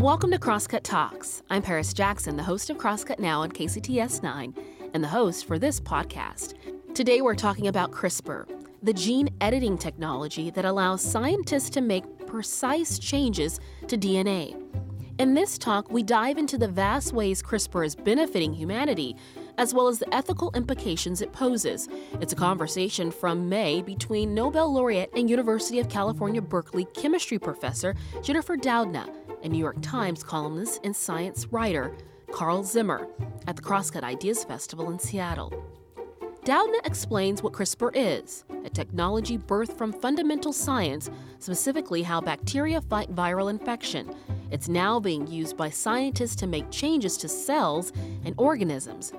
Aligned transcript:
Welcome 0.00 0.30
to 0.30 0.38
Crosscut 0.38 0.82
Talks. 0.82 1.42
I'm 1.50 1.60
Paris 1.60 1.92
Jackson, 1.92 2.36
the 2.36 2.42
host 2.42 2.70
of 2.70 2.78
Crosscut 2.78 3.18
Now 3.18 3.42
on 3.42 3.52
KCTS 3.52 4.22
9, 4.22 4.54
and 4.94 5.04
the 5.04 5.08
host 5.08 5.46
for 5.46 5.58
this 5.58 5.78
podcast. 5.78 6.54
Today 6.94 7.20
we're 7.20 7.34
talking 7.34 7.68
about 7.68 7.92
CRISPR, 7.92 8.46
the 8.82 8.92
gene 8.92 9.28
editing 9.40 9.76
technology 9.76 10.50
that 10.50 10.64
allows 10.64 11.02
scientists 11.02 11.70
to 11.70 11.80
make 11.80 12.26
precise 12.26 12.98
changes 12.98 13.60
to 13.88 13.98
DNA. 13.98 14.60
In 15.18 15.34
this 15.34 15.58
talk, 15.58 15.90
we 15.92 16.02
dive 16.02 16.38
into 16.38 16.56
the 16.56 16.68
vast 16.68 17.12
ways 17.12 17.42
CRISPR 17.42 17.84
is 17.84 17.94
benefiting 17.94 18.54
humanity, 18.54 19.16
as 19.58 19.74
well 19.74 19.88
as 19.88 19.98
the 19.98 20.14
ethical 20.14 20.50
implications 20.54 21.20
it 21.20 21.32
poses. 21.32 21.88
It's 22.20 22.32
a 22.32 22.36
conversation 22.36 23.10
from 23.10 23.48
May 23.48 23.82
between 23.82 24.34
Nobel 24.34 24.72
laureate 24.72 25.10
and 25.14 25.30
University 25.30 25.78
of 25.78 25.88
California, 25.88 26.40
Berkeley 26.40 26.86
chemistry 26.94 27.38
professor 27.38 27.94
Jennifer 28.22 28.56
Doudna 28.56 29.08
and 29.42 29.52
New 29.52 29.58
York 29.58 29.80
Times 29.82 30.22
columnist 30.22 30.80
and 30.84 30.94
science 30.94 31.46
writer 31.50 31.96
Carl 32.32 32.62
Zimmer 32.62 33.08
at 33.46 33.56
the 33.56 33.62
Crosscut 33.62 34.04
Ideas 34.04 34.44
Festival 34.44 34.90
in 34.90 34.98
Seattle. 34.98 35.52
Doudna 36.44 36.84
explains 36.84 37.42
what 37.42 37.52
CRISPR 37.52 37.90
is 37.94 38.44
a 38.64 38.70
technology 38.70 39.36
birthed 39.36 39.76
from 39.76 39.92
fundamental 39.92 40.52
science, 40.52 41.10
specifically 41.38 42.02
how 42.02 42.20
bacteria 42.20 42.80
fight 42.80 43.14
viral 43.14 43.50
infection. 43.50 44.14
It's 44.50 44.68
now 44.68 44.98
being 45.00 45.26
used 45.26 45.56
by 45.56 45.70
scientists 45.70 46.36
to 46.36 46.46
make 46.46 46.70
changes 46.70 47.16
to 47.18 47.28
cells 47.28 47.92
and 48.24 48.34
organisms. 48.38 49.12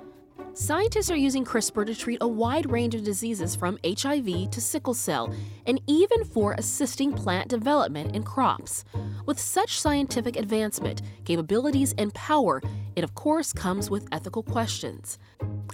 Scientists 0.53 1.09
are 1.09 1.15
using 1.15 1.45
CRISPR 1.45 1.85
to 1.85 1.95
treat 1.95 2.17
a 2.19 2.27
wide 2.27 2.69
range 2.69 2.93
of 2.93 3.05
diseases 3.05 3.55
from 3.55 3.79
HIV 3.85 4.51
to 4.51 4.59
sickle 4.59 4.93
cell, 4.93 5.33
and 5.65 5.79
even 5.87 6.25
for 6.25 6.55
assisting 6.57 7.13
plant 7.13 7.47
development 7.47 8.13
in 8.13 8.23
crops. 8.23 8.83
With 9.25 9.39
such 9.39 9.79
scientific 9.79 10.35
advancement, 10.35 11.03
capabilities, 11.23 11.95
and 11.97 12.13
power, 12.13 12.61
it 12.97 13.03
of 13.05 13.15
course 13.15 13.53
comes 13.53 13.89
with 13.89 14.09
ethical 14.11 14.43
questions. 14.43 15.17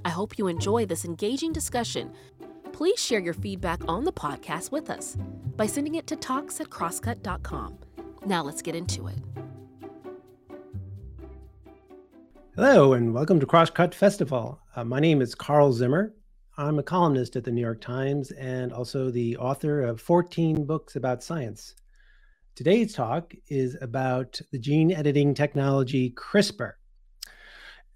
I 0.06 0.10
hope 0.10 0.38
you 0.38 0.46
enjoy 0.46 0.86
this 0.86 1.06
engaging 1.06 1.54
discussion. 1.54 2.12
Please 2.72 3.04
share 3.04 3.20
your 3.20 3.34
feedback 3.34 3.82
on 3.88 4.04
the 4.04 4.14
podcast 4.14 4.72
with 4.72 4.92
us 4.92 5.18
by 5.56 5.66
sending 5.66 5.96
it 5.96 6.06
to 6.06 6.16
talks 6.16 6.62
at 6.62 6.70
crosscut.com. 6.70 7.80
Now 8.28 8.44
let's 8.44 8.62
get 8.62 8.76
into 8.76 9.08
it. 9.08 9.18
Hello, 12.60 12.94
and 12.94 13.14
welcome 13.14 13.40
to 13.40 13.46
Crosscut 13.46 13.94
Festival. 13.94 14.60
Uh, 14.76 14.84
my 14.84 15.00
name 15.00 15.22
is 15.22 15.36
Carl 15.36 15.72
Zimmer. 15.72 16.16
I'm 16.58 16.80
a 16.80 16.84
columnist 16.84 17.36
at 17.36 17.44
the 17.44 17.52
New 17.52 17.62
York 17.62 17.82
Times 17.82 18.32
and 18.32 18.74
also 18.74 19.12
the 19.12 19.38
author 19.38 19.84
of 19.84 20.02
14 20.02 20.66
books 20.66 20.96
about 20.96 21.22
science. 21.22 21.76
Today's 22.56 22.96
talk 22.96 23.36
is 23.50 23.78
about 23.80 24.42
the 24.52 24.58
gene 24.58 24.92
editing 24.92 25.36
technology 25.36 26.16
CRISPR. 26.18 26.72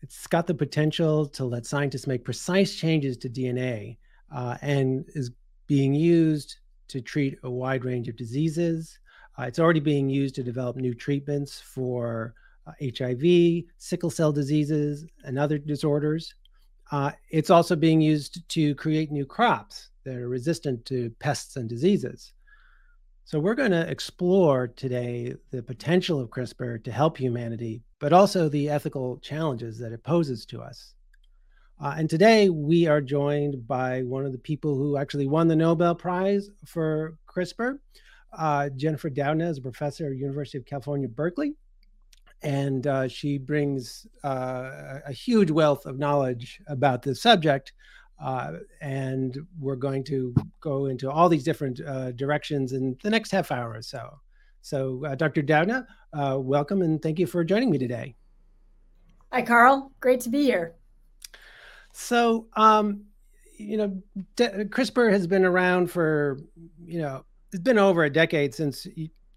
It's 0.03 0.27
got 0.27 0.45
the 0.45 0.53
potential 0.53 1.25
to 1.29 1.43
let 1.43 1.65
scientists 1.65 2.05
make 2.05 2.23
precise 2.23 2.75
changes 2.75 3.17
to 3.17 3.29
DNA 3.29 3.97
uh, 4.31 4.57
and 4.61 5.05
is 5.15 5.31
being 5.65 5.95
used 5.95 6.57
to 6.89 7.01
treat 7.01 7.39
a 7.41 7.49
wide 7.49 7.83
range 7.83 8.07
of 8.09 8.15
diseases. 8.15 8.99
Uh, 9.39 9.45
it's 9.45 9.57
already 9.57 9.79
being 9.79 10.07
used 10.07 10.35
to 10.35 10.43
develop 10.43 10.75
new 10.75 10.93
treatments 10.93 11.59
for 11.59 12.35
uh, 12.67 12.71
HIV, 12.81 13.63
sickle 13.77 14.09
cell 14.09 14.31
diseases, 14.31 15.05
and 15.23 15.37
other 15.37 15.57
disorders. 15.57 16.33
Uh, 16.91 17.11
it's 17.29 17.49
also 17.49 17.75
being 17.75 18.01
used 18.01 18.47
to 18.49 18.75
create 18.75 19.11
new 19.11 19.25
crops 19.25 19.89
that 20.03 20.15
are 20.15 20.27
resistant 20.27 20.85
to 20.85 21.09
pests 21.19 21.55
and 21.55 21.69
diseases. 21.69 22.33
So, 23.23 23.39
we're 23.39 23.55
going 23.55 23.71
to 23.71 23.89
explore 23.89 24.67
today 24.67 25.35
the 25.51 25.63
potential 25.63 26.19
of 26.19 26.29
CRISPR 26.29 26.83
to 26.83 26.91
help 26.91 27.17
humanity, 27.17 27.81
but 27.99 28.11
also 28.11 28.49
the 28.49 28.69
ethical 28.69 29.19
challenges 29.19 29.77
that 29.79 29.93
it 29.93 30.03
poses 30.03 30.45
to 30.47 30.61
us. 30.61 30.95
Uh, 31.81 31.95
and 31.97 32.09
today 32.09 32.49
we 32.49 32.85
are 32.87 33.01
joined 33.01 33.67
by 33.67 34.03
one 34.03 34.25
of 34.25 34.31
the 34.31 34.37
people 34.37 34.75
who 34.75 34.97
actually 34.97 35.25
won 35.25 35.47
the 35.47 35.55
Nobel 35.55 35.95
Prize 35.95 36.49
for 36.65 37.17
CRISPR. 37.27 37.79
Uh, 38.37 38.69
Jennifer 38.75 39.09
Doudna 39.09 39.49
is 39.49 39.57
a 39.57 39.61
professor 39.61 40.07
at 40.07 40.15
University 40.15 40.57
of 40.57 40.65
California, 40.65 41.07
Berkeley 41.07 41.55
and 42.43 42.87
uh, 42.87 43.07
she 43.07 43.37
brings 43.37 44.07
uh, 44.23 44.99
a 45.05 45.11
huge 45.11 45.51
wealth 45.51 45.85
of 45.85 45.99
knowledge 45.99 46.61
about 46.67 47.01
this 47.01 47.21
subject. 47.21 47.73
Uh, 48.21 48.53
and 48.81 49.37
we're 49.59 49.75
going 49.75 50.03
to 50.03 50.33
go 50.59 50.85
into 50.85 51.09
all 51.09 51.27
these 51.27 51.43
different 51.43 51.81
uh, 51.81 52.11
directions 52.11 52.73
in 52.73 52.95
the 53.03 53.09
next 53.09 53.31
half 53.31 53.51
hour 53.51 53.73
or 53.73 53.81
so. 53.81 54.19
So, 54.61 55.03
uh, 55.05 55.15
Dr. 55.15 55.41
Doudna, 55.41 55.85
uh, 56.13 56.37
welcome 56.39 56.83
and 56.83 57.01
thank 57.01 57.17
you 57.17 57.25
for 57.25 57.43
joining 57.43 57.71
me 57.71 57.79
today. 57.79 58.15
Hi, 59.31 59.41
Carl. 59.41 59.91
Great 60.01 60.21
to 60.21 60.29
be 60.29 60.43
here. 60.43 60.75
So, 61.93 62.47
um, 62.55 63.05
you 63.57 63.77
know, 63.77 64.01
CRISPR 64.37 65.11
has 65.11 65.25
been 65.25 65.45
around 65.45 65.89
for, 65.89 66.39
you 66.83 67.01
know, 67.01 67.25
it's 67.51 67.61
been 67.61 67.77
over 67.77 68.03
a 68.03 68.09
decade 68.09 68.53
since 68.53 68.87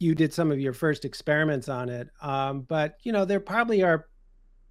you 0.05 0.15
did 0.15 0.35
some 0.35 0.53
of 0.53 0.61
your 0.61 0.75
first 0.75 1.07
experiments 1.07 1.69
on 1.69 1.89
it. 1.89 2.09
Um, 2.21 2.61
but 2.63 2.99
you 3.05 3.13
know, 3.13 3.25
there 3.25 3.41
probably 3.41 3.83
are 3.83 4.07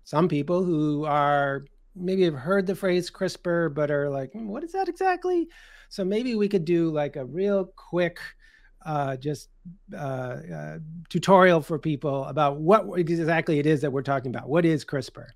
some 0.03 0.27
people 0.27 0.63
who 0.63 1.05
are 1.05 1.65
maybe 1.95 2.23
have 2.23 2.35
heard 2.35 2.67
the 2.67 2.75
phrase 2.75 3.09
CRISPR, 3.09 3.73
but 3.73 3.89
are 3.89 4.09
like, 4.09 4.31
hmm, 4.31 4.47
what 4.47 4.63
is 4.63 4.71
that 4.73 4.87
exactly? 4.87 5.47
So 5.89 6.05
maybe 6.05 6.35
we 6.35 6.47
could 6.47 6.65
do 6.65 6.91
like 6.91 7.15
a 7.15 7.25
real 7.25 7.65
quick, 7.75 8.19
uh, 8.85 9.15
just 9.17 9.49
uh, 9.93 9.97
uh, 9.97 10.79
tutorial 11.09 11.61
for 11.61 11.79
people 11.79 12.25
about 12.25 12.59
what 12.59 12.85
exactly 12.97 13.59
it 13.59 13.65
is 13.65 13.81
that 13.81 13.91
we're 13.91 14.01
talking 14.01 14.35
about. 14.35 14.49
What 14.49 14.65
is 14.65 14.85
CRISPR? 14.85 15.27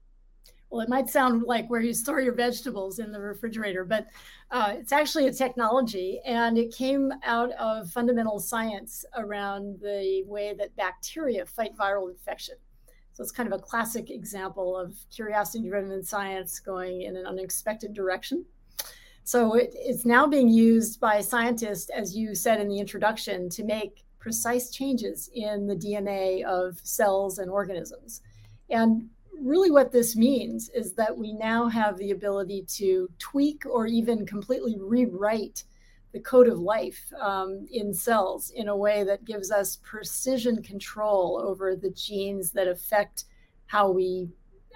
Well, 0.70 0.82
it 0.82 0.90
might 0.90 1.10
sound 1.10 1.44
like 1.44 1.70
where 1.70 1.82
you 1.82 1.94
store 1.94 2.20
your 2.20 2.34
vegetables 2.34 3.00
in 3.00 3.12
the 3.12 3.20
refrigerator, 3.20 3.86
but 3.86 4.08
uh, 4.52 4.74
it's 4.78 4.92
actually 4.92 5.28
a 5.28 5.34
technology 5.34 6.20
and 6.26 6.58
it 6.58 6.74
came 6.74 7.12
out 7.24 7.52
of 7.54 7.90
fundamental 7.90 8.40
science 8.40 9.06
around 9.16 9.80
the 9.82 10.24
way 10.26 10.54
that 10.58 10.76
bacteria 10.76 11.46
fight 11.46 11.76
viral 11.78 12.10
infection. 12.10 12.56
So 13.14 13.24
it's 13.24 13.32
kind 13.32 13.52
of 13.52 13.58
a 13.58 13.62
classic 13.62 14.12
example 14.12 14.78
of 14.78 14.96
curiosity 15.12 15.68
driven 15.68 16.04
science 16.04 16.60
going 16.60 17.04
in 17.04 17.16
an 17.16 17.26
unexpected 17.26 17.94
direction. 17.94 18.46
So 19.24 19.56
it, 19.56 19.72
it's 19.74 20.06
now 20.06 20.28
being 20.28 20.50
used 20.50 21.00
by 21.00 21.22
scientists, 21.22 21.90
as 21.90 22.16
you 22.16 22.36
said 22.36 22.62
in 22.62 22.68
the 22.68 22.80
introduction, 22.80 23.50
to 23.50 23.64
make 23.64 24.04
precise 24.20 24.70
changes 24.70 25.30
in 25.34 25.66
the 25.66 25.76
DNA 25.76 26.44
of 26.44 26.78
cells 26.84 27.40
and 27.40 27.50
organisms. 27.50 28.22
And 28.70 29.10
really 29.42 29.72
what 29.72 29.92
this 29.92 30.16
means 30.16 30.70
is 30.70 30.94
that 30.94 31.16
we 31.16 31.34
now 31.34 31.68
have 31.68 31.98
the 31.98 32.12
ability 32.12 32.64
to 32.68 33.10
tweak 33.20 33.66
or 33.66 33.86
even 33.86 34.26
completely 34.26 34.78
rewrite 34.80 35.64
the 36.14 36.20
code 36.20 36.48
of 36.48 36.60
life 36.60 37.12
um, 37.20 37.66
in 37.72 37.94
cells 37.94 38.52
in 38.52 38.70
a 38.70 38.76
way 38.76 39.04
that 39.04 39.26
gives 39.26 39.52
us 39.52 39.78
precision 39.84 40.62
control 40.64 41.42
over 41.44 41.76
the 41.76 41.92
genes 41.92 42.52
that 42.52 42.68
affect 42.68 43.26
how 43.68 43.92
we 43.92 44.30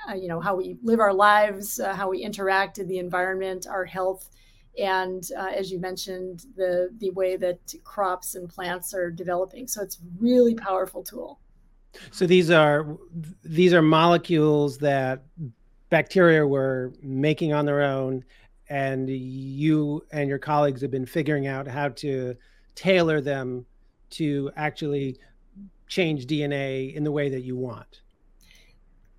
uh, 0.09 0.13
you 0.13 0.27
know 0.27 0.39
how 0.39 0.55
we 0.55 0.77
live 0.83 0.99
our 0.99 1.13
lives 1.13 1.79
uh, 1.79 1.93
how 1.93 2.09
we 2.09 2.19
interact 2.19 2.79
in 2.79 2.87
the 2.87 2.97
environment 2.97 3.67
our 3.67 3.85
health 3.85 4.29
and 4.77 5.29
uh, 5.37 5.49
as 5.53 5.71
you 5.71 5.79
mentioned 5.79 6.45
the 6.55 6.89
the 6.99 7.09
way 7.11 7.35
that 7.35 7.59
crops 7.83 8.35
and 8.35 8.49
plants 8.49 8.93
are 8.93 9.11
developing. 9.11 9.67
So 9.67 9.81
it's 9.81 9.99
really 10.17 10.55
powerful 10.55 11.03
tool 11.03 11.39
so 12.11 12.25
these 12.25 12.49
are 12.49 12.97
these 13.43 13.73
are 13.73 13.81
molecules 13.81 14.77
that 14.79 15.23
bacteria 15.89 16.45
were 16.45 16.93
making 17.01 17.53
on 17.53 17.65
their 17.65 17.81
own, 17.81 18.23
and 18.69 19.09
you 19.09 20.03
and 20.11 20.29
your 20.29 20.39
colleagues 20.39 20.81
have 20.81 20.91
been 20.91 21.05
figuring 21.05 21.47
out 21.47 21.67
how 21.67 21.89
to 21.89 22.35
tailor 22.75 23.21
them 23.21 23.65
to 24.11 24.51
actually 24.55 25.19
change 25.87 26.25
DNA 26.25 26.95
in 26.95 27.03
the 27.03 27.11
way 27.11 27.29
that 27.29 27.41
you 27.41 27.55
want. 27.55 28.01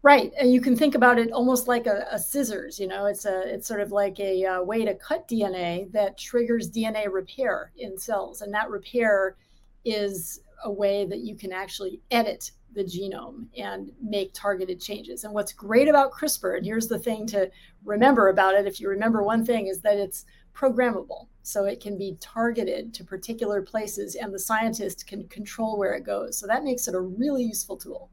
Right, 0.04 0.32
and 0.40 0.52
you 0.52 0.60
can 0.60 0.74
think 0.74 0.96
about 0.96 1.20
it 1.20 1.30
almost 1.30 1.68
like 1.68 1.86
a, 1.86 2.08
a 2.10 2.18
scissors. 2.18 2.80
You 2.80 2.88
know, 2.88 3.06
it's 3.06 3.24
a 3.24 3.54
it's 3.54 3.68
sort 3.68 3.80
of 3.80 3.92
like 3.92 4.18
a, 4.18 4.42
a 4.42 4.54
uh, 4.54 4.62
way 4.62 4.84
to 4.84 4.94
cut 4.94 5.28
DNA 5.28 5.92
that 5.92 6.18
triggers 6.18 6.70
DNA 6.70 7.12
repair 7.12 7.70
in 7.76 7.96
cells, 7.96 8.42
and 8.42 8.52
that 8.52 8.68
repair 8.68 9.36
is 9.84 10.40
a 10.64 10.72
way 10.72 11.04
that 11.06 11.18
you 11.18 11.36
can 11.36 11.52
actually 11.52 12.00
edit 12.10 12.50
the 12.74 12.84
genome 12.84 13.46
and 13.56 13.90
make 14.02 14.32
targeted 14.32 14.80
changes. 14.80 15.24
And 15.24 15.34
what's 15.34 15.52
great 15.52 15.88
about 15.88 16.12
CRISPR, 16.12 16.56
and 16.56 16.66
here's 16.66 16.88
the 16.88 16.98
thing 16.98 17.26
to 17.28 17.50
remember 17.84 18.28
about 18.28 18.54
it 18.54 18.66
if 18.66 18.80
you 18.80 18.88
remember 18.88 19.22
one 19.22 19.44
thing, 19.44 19.66
is 19.66 19.80
that 19.80 19.96
it's 19.96 20.24
programmable. 20.54 21.28
So 21.42 21.64
it 21.64 21.80
can 21.80 21.98
be 21.98 22.16
targeted 22.20 22.94
to 22.94 23.04
particular 23.04 23.62
places 23.62 24.14
and 24.14 24.32
the 24.32 24.38
scientist 24.38 25.06
can 25.06 25.26
control 25.28 25.78
where 25.78 25.94
it 25.94 26.04
goes. 26.04 26.38
So 26.38 26.46
that 26.46 26.64
makes 26.64 26.88
it 26.88 26.94
a 26.94 27.00
really 27.00 27.44
useful 27.44 27.76
tool. 27.76 28.10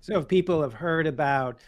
So 0.00 0.18
if 0.18 0.28
people 0.28 0.62
have 0.62 0.74
heard 0.74 1.06
about, 1.06 1.60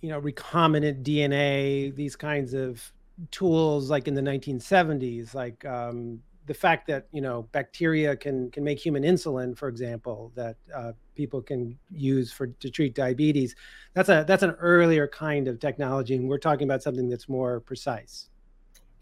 you 0.00 0.10
know, 0.10 0.20
recombinant 0.20 1.02
DNA, 1.02 1.94
these 1.94 2.16
kinds 2.16 2.54
of 2.54 2.92
tools 3.30 3.90
like 3.90 4.08
in 4.08 4.14
the 4.14 4.22
1970s, 4.22 5.34
like 5.34 5.64
um, 5.64 6.20
the 6.46 6.54
fact 6.54 6.86
that 6.88 7.06
you 7.12 7.20
know 7.20 7.42
bacteria 7.52 8.16
can 8.16 8.50
can 8.50 8.64
make 8.64 8.78
human 8.78 9.02
insulin, 9.02 9.56
for 9.56 9.68
example, 9.68 10.32
that 10.34 10.56
uh, 10.74 10.92
people 11.14 11.40
can 11.40 11.78
use 11.90 12.32
for 12.32 12.48
to 12.48 12.70
treat 12.70 12.94
diabetes. 12.94 13.54
That's 13.94 14.08
a 14.08 14.24
that's 14.26 14.42
an 14.42 14.52
earlier 14.52 15.06
kind 15.06 15.48
of 15.48 15.60
technology, 15.60 16.16
and 16.16 16.28
we're 16.28 16.38
talking 16.38 16.66
about 16.66 16.82
something 16.82 17.08
that's 17.08 17.28
more 17.28 17.60
precise. 17.60 18.28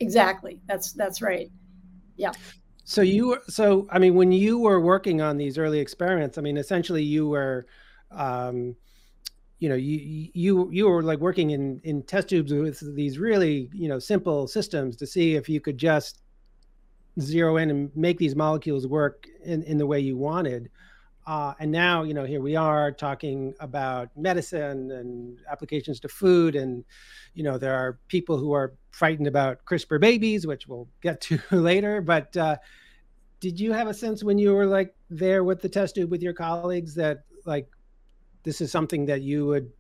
Exactly. 0.01 0.61
That's 0.67 0.93
that's 0.93 1.23
right. 1.23 1.51
Yeah. 2.17 2.33
So 2.85 3.03
you 3.03 3.29
were 3.29 3.43
so 3.49 3.87
I 3.91 3.99
mean 3.99 4.15
when 4.15 4.33
you 4.33 4.59
were 4.59 4.81
working 4.81 5.21
on 5.21 5.37
these 5.37 5.59
early 5.59 5.79
experiments, 5.79 6.39
I 6.39 6.41
mean 6.41 6.57
essentially 6.57 7.03
you 7.03 7.29
were 7.29 7.67
um, 8.11 8.75
you 9.59 9.69
know 9.69 9.75
you 9.75 10.31
you 10.35 10.71
you 10.73 10.89
were 10.89 11.03
like 11.03 11.19
working 11.19 11.51
in 11.51 11.81
in 11.85 12.03
test 12.03 12.29
tubes 12.29 12.53
with 12.53 12.95
these 12.95 13.19
really 13.19 13.69
you 13.73 13.89
know 13.89 13.99
simple 13.99 14.47
systems 14.47 14.97
to 14.97 15.07
see 15.07 15.35
if 15.35 15.49
you 15.49 15.61
could 15.61 15.77
just 15.77 16.23
zero 17.21 17.57
in 17.57 17.71
and 17.71 17.97
make 17.97 18.19
these 18.19 18.37
molecules 18.37 18.87
work 18.87 19.27
in, 19.45 19.63
in 19.63 19.79
the 19.79 19.87
way 19.87 20.01
you 20.01 20.17
wanted. 20.17 20.71
Uh, 21.27 21.53
and 21.61 21.71
now 21.71 22.05
you 22.05 22.15
know 22.15 22.25
here 22.25 22.41
we 22.41 22.57
are 22.57 22.91
talking 22.91 23.55
about 23.61 24.09
medicine 24.17 24.91
and 24.93 25.39
applications 25.51 26.01
to 26.01 26.09
food. 26.09 26.57
And 26.57 26.85
you 27.35 27.43
know 27.43 27.59
there 27.59 27.75
are 27.75 27.99
people 28.09 28.39
who 28.39 28.53
are 28.53 28.75
frightened 28.91 29.27
about 29.27 29.65
crispr 29.65 30.01
babies 30.01 30.47
which 30.47 30.67
we'll 30.67 30.89
get 31.03 31.21
to 31.23 31.39
later. 31.51 32.01
But 32.01 32.37
uh, 32.37 32.57
did 33.41 33.61
you 33.61 33.73
have 33.73 33.89
a 33.89 33.95
sense 33.95 34.25
when 34.25 34.39
you 34.39 34.55
were 34.55 34.67
like 34.67 34.95
there 35.11 35.45
with 35.45 35.61
the 35.61 35.69
test 35.69 35.97
tube 35.97 36.11
with 36.11 36.23
your 36.23 36.33
colleagues 36.33 36.95
that 36.95 37.25
like 37.45 37.69
this 38.43 38.61
is 38.61 38.73
something 38.73 39.05
that 39.07 39.23
you 39.23 39.47
would 39.47 39.71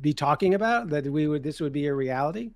be 0.00 0.12
talking 0.12 0.54
about 0.54 0.88
that 0.88 1.06
we 1.06 1.26
would 1.26 1.42
this 1.42 1.60
would 1.60 1.72
be 1.72 1.86
a 1.86 1.94
reality 1.94 2.50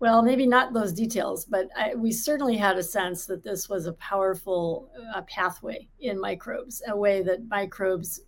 well 0.00 0.22
maybe 0.22 0.46
not 0.46 0.72
those 0.72 0.92
details 0.92 1.44
but 1.44 1.68
I, 1.76 1.94
we 1.94 2.10
certainly 2.10 2.56
had 2.56 2.76
a 2.76 2.82
sense 2.82 3.26
that 3.26 3.44
this 3.44 3.68
was 3.68 3.86
a 3.86 3.92
powerful 3.94 4.90
uh, 5.14 5.22
pathway 5.22 5.88
in 6.00 6.20
microbes 6.20 6.82
a 6.88 6.96
way 6.96 7.22
that 7.22 7.48
microbes 7.48 8.20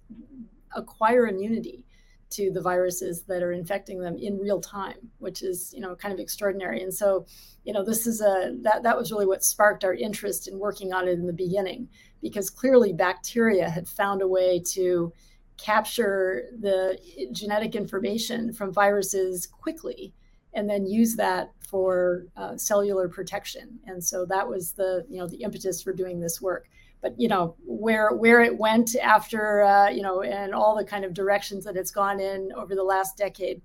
acquire 0.74 1.26
immunity 1.26 1.84
to 2.32 2.50
the 2.50 2.62
viruses 2.62 3.22
that 3.24 3.42
are 3.42 3.52
infecting 3.52 4.00
them 4.00 4.16
in 4.16 4.38
real 4.38 4.60
time 4.60 4.96
which 5.18 5.42
is 5.42 5.72
you 5.74 5.80
know 5.80 5.94
kind 5.94 6.12
of 6.12 6.20
extraordinary. 6.20 6.82
And 6.82 6.92
so 6.92 7.26
you 7.64 7.72
know 7.72 7.84
this 7.84 8.06
is 8.06 8.20
a 8.20 8.56
that 8.62 8.82
that 8.82 8.96
was 8.96 9.12
really 9.12 9.26
what 9.26 9.44
sparked 9.44 9.84
our 9.84 9.94
interest 9.94 10.48
in 10.48 10.58
working 10.58 10.92
on 10.92 11.06
it 11.06 11.12
in 11.12 11.26
the 11.26 11.32
beginning 11.32 11.88
because 12.20 12.50
clearly 12.50 12.92
bacteria 12.92 13.68
had 13.68 13.86
found 13.86 14.22
a 14.22 14.28
way 14.28 14.60
to 14.70 15.12
capture 15.58 16.44
the 16.60 16.98
genetic 17.32 17.74
information 17.74 18.52
from 18.52 18.72
viruses 18.72 19.46
quickly 19.46 20.12
and 20.54 20.68
then 20.68 20.86
use 20.86 21.14
that 21.16 21.52
for 21.72 22.26
uh, 22.36 22.56
cellular 22.56 23.08
protection. 23.08 23.80
And 23.86 24.04
so 24.04 24.24
that 24.26 24.46
was 24.46 24.72
the 24.72 25.04
you 25.08 25.18
know 25.18 25.26
the 25.26 25.38
impetus 25.38 25.82
for 25.82 25.92
doing 25.92 26.20
this 26.20 26.40
work. 26.40 26.68
But 27.00 27.18
you 27.18 27.26
know 27.26 27.56
where 27.64 28.10
where 28.12 28.42
it 28.42 28.56
went 28.56 28.94
after 28.96 29.62
uh, 29.62 29.88
you 29.88 30.02
know 30.02 30.22
and 30.22 30.54
all 30.54 30.76
the 30.76 30.84
kind 30.84 31.04
of 31.04 31.14
directions 31.14 31.64
that 31.64 31.76
it's 31.76 31.90
gone 31.90 32.20
in 32.20 32.52
over 32.54 32.74
the 32.76 32.84
last 32.84 33.16
decade 33.16 33.60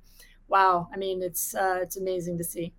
wow 0.48 0.88
i 0.94 0.98
mean 0.98 1.22
it's 1.22 1.54
uh, 1.54 1.80
it's 1.82 1.98
amazing 1.98 2.38
to 2.38 2.44
see. 2.44 2.74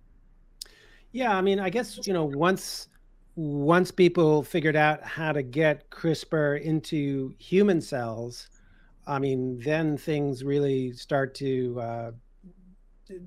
Yeah 1.11 1.37
i 1.37 1.41
mean 1.41 1.59
i 1.59 1.69
guess 1.69 2.05
you 2.05 2.13
know 2.13 2.25
once 2.25 2.87
once 3.35 3.91
people 3.91 4.43
figured 4.43 4.75
out 4.75 5.03
how 5.03 5.31
to 5.31 5.43
get 5.43 5.89
crispr 5.91 6.59
into 6.61 7.33
human 7.37 7.79
cells 7.79 8.49
I 9.09 9.17
mean, 9.17 9.59
then 9.65 9.97
things 9.97 10.43
really 10.43 10.91
start 10.93 11.33
to 11.35 11.81
uh, 11.81 12.11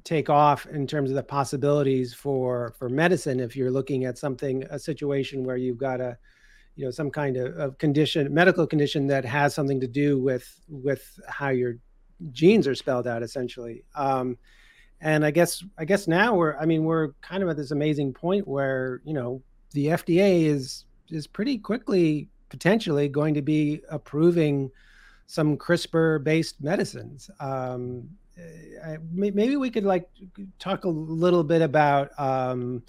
take 0.04 0.30
off 0.30 0.66
in 0.66 0.86
terms 0.86 1.10
of 1.10 1.16
the 1.16 1.22
possibilities 1.22 2.14
for 2.14 2.74
for 2.78 2.88
medicine. 2.88 3.40
If 3.40 3.56
you're 3.56 3.70
looking 3.70 4.04
at 4.04 4.18
something, 4.18 4.64
a 4.70 4.78
situation 4.78 5.44
where 5.44 5.56
you've 5.56 5.78
got 5.78 6.00
a, 6.00 6.16
you 6.76 6.84
know, 6.84 6.90
some 6.90 7.10
kind 7.10 7.36
of, 7.36 7.56
of 7.58 7.78
condition, 7.78 8.32
medical 8.32 8.66
condition 8.66 9.06
that 9.08 9.24
has 9.24 9.54
something 9.54 9.80
to 9.80 9.88
do 9.88 10.18
with 10.18 10.60
with 10.68 11.18
how 11.28 11.48
your 11.48 11.74
genes 12.30 12.66
are 12.66 12.74
spelled 12.74 13.06
out, 13.06 13.22
essentially. 13.22 13.84
Um, 13.94 14.38
and 15.00 15.24
I 15.24 15.30
guess 15.30 15.64
I 15.78 15.84
guess 15.84 16.06
now 16.06 16.34
we're, 16.34 16.56
I 16.56 16.66
mean, 16.66 16.84
we're 16.84 17.12
kind 17.20 17.42
of 17.42 17.48
at 17.48 17.56
this 17.56 17.72
amazing 17.72 18.12
point 18.12 18.46
where 18.46 19.00
you 19.04 19.14
know 19.14 19.42
the 19.72 19.86
FDA 19.86 20.44
is 20.44 20.84
is 21.10 21.26
pretty 21.26 21.58
quickly 21.58 22.28
potentially 22.48 23.08
going 23.08 23.34
to 23.34 23.42
be 23.42 23.80
approving 23.90 24.70
some 25.26 25.56
CRISPR 25.56 26.22
based 26.22 26.62
medicines. 26.62 27.30
Um, 27.40 28.08
I, 28.38 28.98
maybe 29.12 29.56
we 29.56 29.70
could 29.70 29.84
like 29.84 30.08
talk 30.58 30.84
a 30.84 30.88
little 30.88 31.44
bit 31.44 31.62
about, 31.62 32.18
um, 32.18 32.82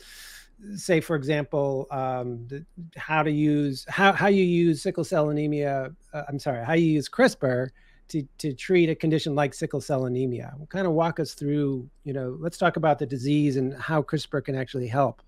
say, 0.76 1.02
for 1.02 1.16
example, 1.16 1.88
um, 1.92 2.48
the, 2.48 2.66
how 2.96 3.24
to 3.24 3.32
use 3.32 3.86
how 3.90 4.12
how 4.14 4.28
you 4.28 4.44
use 4.44 4.82
sickle 4.82 5.04
cell 5.04 5.30
anemia. 5.30 5.92
Uh, 6.14 6.24
I'm 6.28 6.40
sorry, 6.40 6.66
how 6.66 6.74
you 6.74 6.86
use 6.86 7.10
CRISPR 7.10 7.70
to 8.10 8.24
to 8.38 8.54
treat 8.54 8.90
a 8.90 8.96
condition 8.96 9.36
like 9.36 9.54
sickle 9.54 9.82
cell 9.82 10.06
anemia. 10.06 10.54
Kind 10.70 10.88
of 10.88 10.94
walk 10.94 11.20
us 11.20 11.34
through. 11.34 11.90
You 12.04 12.14
know, 12.14 12.38
let's 12.40 12.58
talk 12.58 12.78
about 12.78 13.00
the 13.00 13.06
disease 13.06 13.58
and 13.58 13.74
how 13.74 14.02
CRISPR 14.02 14.44
can 14.46 14.56
actually 14.56 14.88
help. 14.88 15.22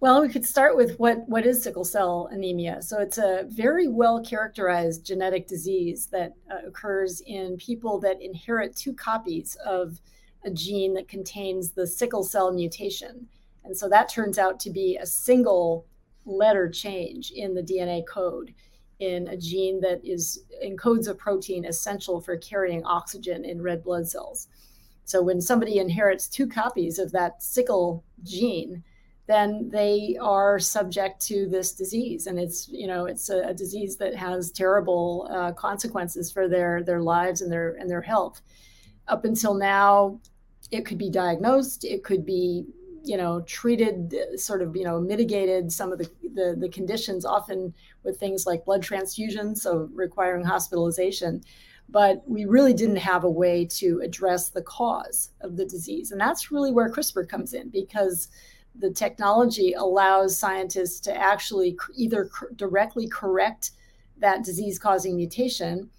Well, 0.00 0.22
we 0.22 0.28
could 0.28 0.46
start 0.46 0.76
with 0.76 0.96
what, 1.00 1.28
what 1.28 1.44
is 1.44 1.60
sickle 1.60 1.84
cell 1.84 2.28
anemia. 2.30 2.80
So 2.82 3.00
it's 3.00 3.18
a 3.18 3.46
very 3.48 3.88
well 3.88 4.22
characterized 4.22 5.04
genetic 5.04 5.48
disease 5.48 6.06
that 6.12 6.34
uh, 6.48 6.68
occurs 6.68 7.20
in 7.22 7.56
people 7.56 7.98
that 8.00 8.22
inherit 8.22 8.76
two 8.76 8.94
copies 8.94 9.56
of 9.66 10.00
a 10.44 10.50
gene 10.50 10.94
that 10.94 11.08
contains 11.08 11.72
the 11.72 11.84
sickle 11.84 12.22
cell 12.22 12.52
mutation. 12.52 13.26
And 13.64 13.76
so 13.76 13.88
that 13.88 14.08
turns 14.08 14.38
out 14.38 14.60
to 14.60 14.70
be 14.70 14.96
a 14.96 15.06
single 15.06 15.84
letter 16.24 16.68
change 16.68 17.32
in 17.32 17.54
the 17.54 17.62
DNA 17.62 18.06
code 18.06 18.54
in 19.00 19.26
a 19.26 19.36
gene 19.36 19.80
that 19.80 20.00
is 20.04 20.44
encodes 20.64 21.08
a 21.08 21.14
protein 21.14 21.64
essential 21.64 22.20
for 22.20 22.36
carrying 22.36 22.84
oxygen 22.84 23.44
in 23.44 23.60
red 23.60 23.82
blood 23.82 24.08
cells. 24.08 24.46
So 25.04 25.22
when 25.22 25.40
somebody 25.40 25.78
inherits 25.78 26.28
two 26.28 26.46
copies 26.46 27.00
of 27.00 27.10
that 27.12 27.42
sickle 27.42 28.04
gene, 28.22 28.84
then 29.28 29.68
they 29.70 30.16
are 30.20 30.58
subject 30.58 31.20
to 31.20 31.46
this 31.48 31.72
disease. 31.72 32.26
And 32.26 32.38
it's 32.40 32.66
you 32.68 32.86
know 32.88 33.04
it's 33.04 33.28
a, 33.28 33.48
a 33.48 33.54
disease 33.54 33.96
that 33.98 34.16
has 34.16 34.50
terrible 34.50 35.28
uh, 35.30 35.52
consequences 35.52 36.32
for 36.32 36.48
their 36.48 36.82
their 36.82 37.02
lives 37.02 37.42
and 37.42 37.52
their 37.52 37.74
and 37.74 37.88
their 37.88 38.00
health. 38.00 38.40
Up 39.06 39.24
until 39.24 39.54
now 39.54 40.18
it 40.70 40.84
could 40.84 40.98
be 40.98 41.10
diagnosed 41.10 41.84
it 41.84 42.04
could 42.04 42.26
be 42.26 42.66
you 43.04 43.16
know 43.16 43.40
treated 43.42 44.14
sort 44.36 44.62
of 44.62 44.74
you 44.74 44.84
know 44.84 44.98
mitigated. 44.98 45.70
Some 45.70 45.92
of 45.92 45.98
the, 45.98 46.10
the 46.34 46.56
the, 46.58 46.68
conditions 46.70 47.26
often 47.26 47.74
with 48.04 48.18
things 48.18 48.46
like 48.46 48.64
blood 48.64 48.82
transfusions 48.82 49.58
so 49.58 49.90
requiring 49.92 50.44
hospitalization. 50.44 51.42
But 51.90 52.22
we 52.26 52.44
really 52.44 52.74
didn't 52.74 52.96
have 52.96 53.24
a 53.24 53.30
way 53.30 53.64
to 53.76 54.00
address 54.04 54.50
the 54.50 54.60
cause 54.60 55.30
of 55.40 55.56
the 55.56 55.64
disease. 55.64 56.12
And 56.12 56.20
that's 56.20 56.50
really 56.50 56.70
where 56.70 56.90
crispr 56.90 57.26
comes 57.26 57.54
in 57.54 57.70
because 57.70 58.28
the 58.74 58.90
technology 58.90 59.72
allows 59.72 60.38
scientists 60.38 61.00
to 61.00 61.16
actually 61.16 61.76
either 61.96 62.30
directly 62.56 63.08
correct 63.08 63.72
that 64.18 64.44
disease 64.44 64.78
causing 64.78 65.16
mutation 65.16 65.90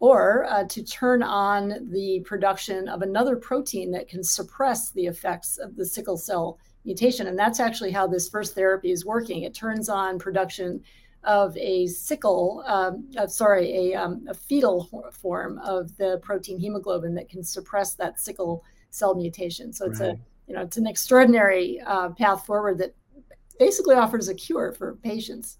or 0.00 0.44
uh, 0.44 0.64
to 0.64 0.82
turn 0.82 1.22
on 1.22 1.90
the 1.90 2.20
production 2.20 2.88
of 2.88 3.02
another 3.02 3.36
protein 3.36 3.90
that 3.90 4.08
can 4.08 4.22
suppress 4.22 4.90
the 4.90 5.06
effects 5.06 5.58
of 5.58 5.74
the 5.76 5.84
sickle 5.84 6.16
cell 6.16 6.58
mutation. 6.84 7.26
And 7.26 7.38
that's 7.38 7.60
actually 7.60 7.90
how 7.90 8.06
this 8.06 8.28
first 8.28 8.54
therapy 8.54 8.92
is 8.92 9.04
working. 9.04 9.42
It 9.42 9.54
turns 9.54 9.88
on 9.88 10.18
production 10.18 10.82
of 11.24 11.56
a 11.56 11.86
sickle, 11.88 12.62
um, 12.66 13.10
uh, 13.16 13.26
sorry, 13.26 13.92
a, 13.92 13.94
um, 13.94 14.24
a 14.28 14.34
fetal 14.34 14.88
form 15.12 15.58
of 15.58 15.96
the 15.96 16.20
protein 16.22 16.60
hemoglobin 16.60 17.14
that 17.14 17.28
can 17.28 17.42
suppress 17.42 17.94
that 17.94 18.20
sickle 18.20 18.64
cell 18.90 19.16
mutation. 19.16 19.72
So 19.72 19.86
it's 19.86 20.00
right. 20.00 20.10
a 20.10 20.18
you 20.48 20.54
know, 20.54 20.62
it's 20.62 20.78
an 20.78 20.86
extraordinary 20.86 21.80
uh, 21.86 22.08
path 22.10 22.46
forward 22.46 22.78
that 22.78 22.94
basically 23.58 23.94
offers 23.94 24.28
a 24.28 24.34
cure 24.34 24.72
for 24.72 24.96
patients. 24.96 25.58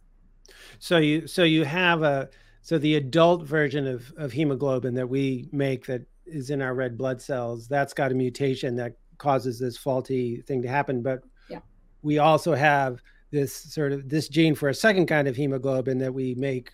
So 0.79 0.97
you 0.97 1.27
so 1.27 1.45
you 1.45 1.65
have 1.65 2.03
a 2.03 2.31
so 2.63 2.79
the 2.79 2.95
adult 2.95 3.45
version 3.45 3.87
of 3.87 4.13
of 4.17 4.33
hemoglobin 4.33 4.95
that 4.95 5.09
we 5.09 5.49
make 5.53 5.87
that 5.87 6.03
is 6.27 6.51
in 6.51 6.63
our 6.63 6.75
red 6.75 6.97
blood 6.97 7.21
cells 7.21 7.69
that's 7.69 7.95
got 7.95 8.13
a 8.13 8.15
mutation 8.15 8.77
that 8.77 8.95
causes 9.17 9.59
this 9.59 9.77
faulty 9.77 10.43
thing 10.43 10.61
to 10.61 10.69
happen 10.69 11.03
but 11.03 11.23
yeah. 11.49 11.61
we 12.03 12.19
also 12.19 12.55
have 12.55 13.03
this 13.31 13.55
sort 13.55 13.93
of 13.93 14.07
this 14.09 14.29
gene 14.29 14.55
for 14.55 14.69
a 14.69 14.75
second 14.75 15.07
kind 15.07 15.27
of 15.27 15.35
hemoglobin 15.35 15.97
that 15.97 16.13
we 16.13 16.35
make 16.35 16.73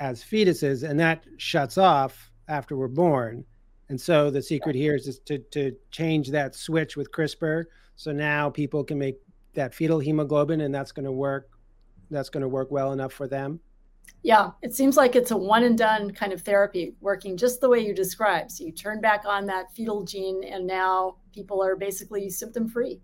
as 0.00 0.24
fetuses 0.24 0.88
and 0.88 0.98
that 0.98 1.22
shuts 1.36 1.76
off 1.76 2.32
after 2.48 2.76
we're 2.76 2.88
born 2.88 3.44
and 3.92 4.00
so 4.00 4.30
the 4.30 4.40
secret 4.40 4.74
here 4.74 4.94
is 4.94 5.18
to, 5.26 5.36
to 5.36 5.76
change 5.90 6.30
that 6.30 6.54
switch 6.54 6.96
with 6.96 7.12
CRISPR. 7.12 7.64
So 7.96 8.10
now 8.10 8.48
people 8.48 8.82
can 8.82 8.98
make 8.98 9.18
that 9.52 9.74
fetal 9.74 9.98
hemoglobin 9.98 10.62
and 10.62 10.74
that's 10.74 10.92
going 10.92 11.04
to 11.04 11.12
work. 11.12 11.50
That's 12.10 12.30
going 12.30 12.40
to 12.40 12.48
work 12.48 12.70
well 12.70 12.94
enough 12.94 13.12
for 13.12 13.28
them. 13.28 13.60
Yeah, 14.22 14.52
it 14.62 14.74
seems 14.74 14.96
like 14.96 15.14
it's 15.14 15.30
a 15.30 15.36
one 15.36 15.64
and 15.64 15.76
done 15.76 16.10
kind 16.10 16.32
of 16.32 16.40
therapy 16.40 16.94
working 17.02 17.36
just 17.36 17.60
the 17.60 17.68
way 17.68 17.80
you 17.80 17.94
described. 17.94 18.52
So 18.52 18.64
you 18.64 18.72
turn 18.72 19.02
back 19.02 19.24
on 19.26 19.44
that 19.48 19.70
fetal 19.74 20.04
gene 20.04 20.42
and 20.42 20.66
now 20.66 21.16
people 21.34 21.62
are 21.62 21.76
basically 21.76 22.30
symptom 22.30 22.70
free. 22.70 22.98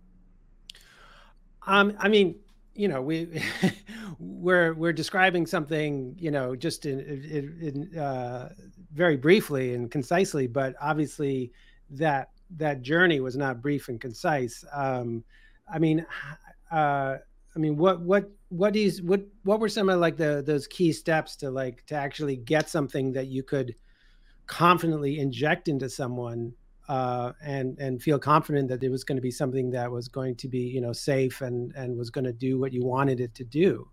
Um, 1.67 1.99
I 1.99 2.09
mean, 2.09 2.35
you 2.75 2.89
know, 2.89 3.03
we 3.03 3.43
we're 4.19 4.73
we're 4.73 4.95
describing 4.95 5.45
something, 5.45 6.17
you 6.19 6.31
know, 6.31 6.57
just 6.57 6.87
in, 6.87 7.01
in, 7.01 7.91
in 7.93 7.99
uh, 7.99 8.55
very 8.93 9.17
briefly 9.17 9.75
and 9.75 9.91
concisely, 9.91 10.47
but 10.47 10.75
obviously 10.81 11.53
that 11.91 12.31
that 12.57 12.83
journey 12.83 13.21
was 13.21 13.37
not 13.37 13.61
brief 13.61 13.89
and 13.89 14.01
concise. 14.01 14.65
Um, 14.73 15.25
I 15.73 15.79
mean, 15.79 16.07
uh, 16.71 17.17
I 17.55 17.59
mean, 17.59 17.77
what 17.77 18.01
what 18.01 18.31
what 18.49 18.77
is 18.77 19.03
what 19.03 19.23
what 19.45 19.61
were 19.61 19.69
some 19.69 19.89
of 19.89 20.01
like 20.01 20.17
the 20.17 20.43
those 20.45 20.67
key 20.67 20.93
steps 20.93 21.37
to 21.37 21.51
like 21.51 21.85
to 21.87 21.95
actually 21.95 22.37
get 22.37 22.69
something 22.71 23.13
that 23.13 23.27
you 23.27 23.43
could 23.43 23.75
confidently 24.47 25.19
inject 25.19 25.69
into 25.69 25.89
someone 25.91 26.55
uh, 26.89 27.33
and 27.43 27.79
and 27.79 28.03
feel 28.03 28.19
confident 28.19 28.69
that 28.69 28.83
it 28.83 28.89
was 28.89 29.05
going 29.05 29.17
to 29.17 29.23
be 29.23 29.31
something 29.31 29.71
that 29.71 29.91
was 29.91 30.09
going 30.09 30.35
to 30.37 30.49
be 30.49 30.61
you 30.61 30.81
know 30.81 30.93
safe 30.93 31.41
and 31.43 31.73
and 31.75 31.97
was 31.97 32.11
going 32.11 32.25
to 32.25 32.33
do 32.33 32.59
what 32.59 32.73
you 32.73 32.85
wanted 32.85 33.21
it 33.21 33.35
to 33.35 33.45
do. 33.45 33.89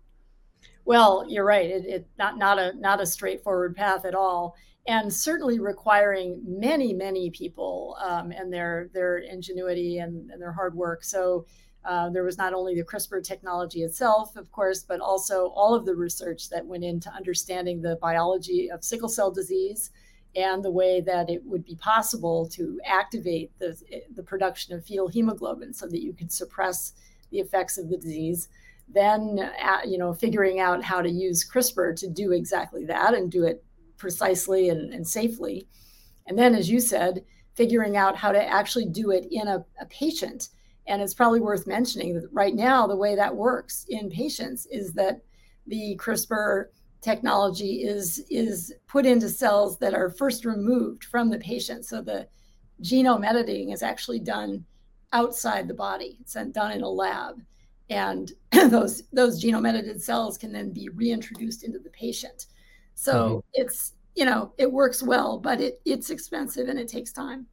Well, 0.84 1.24
you're 1.28 1.44
right. 1.44 1.68
It, 1.68 1.84
it 1.86 2.08
not 2.18 2.38
not 2.38 2.58
a 2.58 2.72
not 2.78 3.00
a 3.00 3.06
straightforward 3.06 3.76
path 3.76 4.04
at 4.04 4.14
all, 4.14 4.56
and 4.88 5.12
certainly 5.12 5.58
requiring 5.58 6.40
many 6.46 6.92
many 6.92 7.30
people 7.30 7.96
um, 8.02 8.30
and 8.32 8.52
their 8.52 8.88
their 8.92 9.18
ingenuity 9.18 9.98
and, 9.98 10.30
and 10.30 10.40
their 10.40 10.52
hard 10.52 10.74
work. 10.74 11.04
So. 11.04 11.46
Uh, 11.84 12.10
there 12.10 12.24
was 12.24 12.36
not 12.36 12.52
only 12.52 12.74
the 12.74 12.82
CRISPR 12.82 13.22
technology 13.22 13.84
itself, 13.84 14.34
of 14.34 14.50
course, 14.50 14.82
but 14.82 14.98
also 14.98 15.52
all 15.54 15.72
of 15.72 15.86
the 15.86 15.94
research 15.94 16.48
that 16.48 16.66
went 16.66 16.82
into 16.82 17.08
understanding 17.12 17.80
the 17.80 17.96
biology 18.02 18.68
of 18.68 18.82
sickle 18.82 19.08
cell 19.08 19.30
disease, 19.30 19.92
and 20.34 20.64
the 20.64 20.70
way 20.72 21.00
that 21.00 21.30
it 21.30 21.44
would 21.44 21.64
be 21.64 21.76
possible 21.76 22.48
to 22.48 22.80
activate 22.84 23.56
the, 23.60 23.80
the 24.16 24.22
production 24.24 24.74
of 24.74 24.84
fetal 24.84 25.06
hemoglobin 25.06 25.72
so 25.72 25.86
that 25.86 26.02
you 26.02 26.12
could 26.12 26.32
suppress 26.32 26.92
the 27.30 27.38
effects 27.38 27.78
of 27.78 27.88
the 27.88 27.96
disease 27.96 28.48
then 28.88 29.50
uh, 29.62 29.78
you 29.84 29.98
know 29.98 30.12
figuring 30.12 30.60
out 30.60 30.82
how 30.82 31.02
to 31.02 31.10
use 31.10 31.48
crispr 31.48 31.94
to 31.96 32.08
do 32.08 32.32
exactly 32.32 32.84
that 32.84 33.14
and 33.14 33.30
do 33.30 33.44
it 33.44 33.64
precisely 33.96 34.68
and, 34.68 34.92
and 34.92 35.06
safely 35.06 35.66
and 36.26 36.38
then 36.38 36.54
as 36.54 36.68
you 36.68 36.80
said 36.80 37.24
figuring 37.54 37.96
out 37.96 38.16
how 38.16 38.30
to 38.30 38.48
actually 38.48 38.84
do 38.84 39.10
it 39.10 39.26
in 39.30 39.48
a, 39.48 39.64
a 39.80 39.86
patient 39.86 40.50
and 40.86 41.02
it's 41.02 41.14
probably 41.14 41.40
worth 41.40 41.66
mentioning 41.66 42.14
that 42.14 42.28
right 42.32 42.54
now 42.54 42.86
the 42.86 42.96
way 42.96 43.14
that 43.14 43.34
works 43.34 43.86
in 43.88 44.10
patients 44.10 44.66
is 44.66 44.92
that 44.92 45.20
the 45.66 45.96
crispr 45.96 46.66
technology 47.06 47.84
is 47.84 48.24
is 48.30 48.74
put 48.88 49.06
into 49.06 49.28
cells 49.28 49.78
that 49.78 49.94
are 49.94 50.10
first 50.10 50.44
removed 50.44 51.04
from 51.04 51.30
the 51.30 51.38
patient. 51.38 51.84
So 51.84 52.02
the 52.02 52.26
genome 52.82 53.24
editing 53.24 53.70
is 53.70 53.84
actually 53.84 54.18
done 54.18 54.64
outside 55.12 55.68
the 55.68 55.74
body. 55.74 56.18
It's 56.20 56.34
done 56.34 56.72
in 56.72 56.82
a 56.82 56.88
lab, 56.88 57.40
and 57.90 58.32
those 58.70 59.04
those 59.12 59.42
genome 59.42 59.68
edited 59.68 60.02
cells 60.02 60.36
can 60.36 60.52
then 60.52 60.72
be 60.72 60.88
reintroduced 60.88 61.62
into 61.62 61.78
the 61.78 61.90
patient. 61.90 62.46
So 62.96 63.14
mm-hmm. 63.14 63.38
it's 63.54 63.92
you 64.16 64.24
know 64.24 64.52
it 64.58 64.70
works 64.70 65.02
well, 65.02 65.38
but 65.38 65.60
it 65.60 65.80
it's 65.84 66.10
expensive 66.10 66.68
and 66.68 66.78
it 66.78 66.88
takes 66.88 67.12
time. 67.12 67.46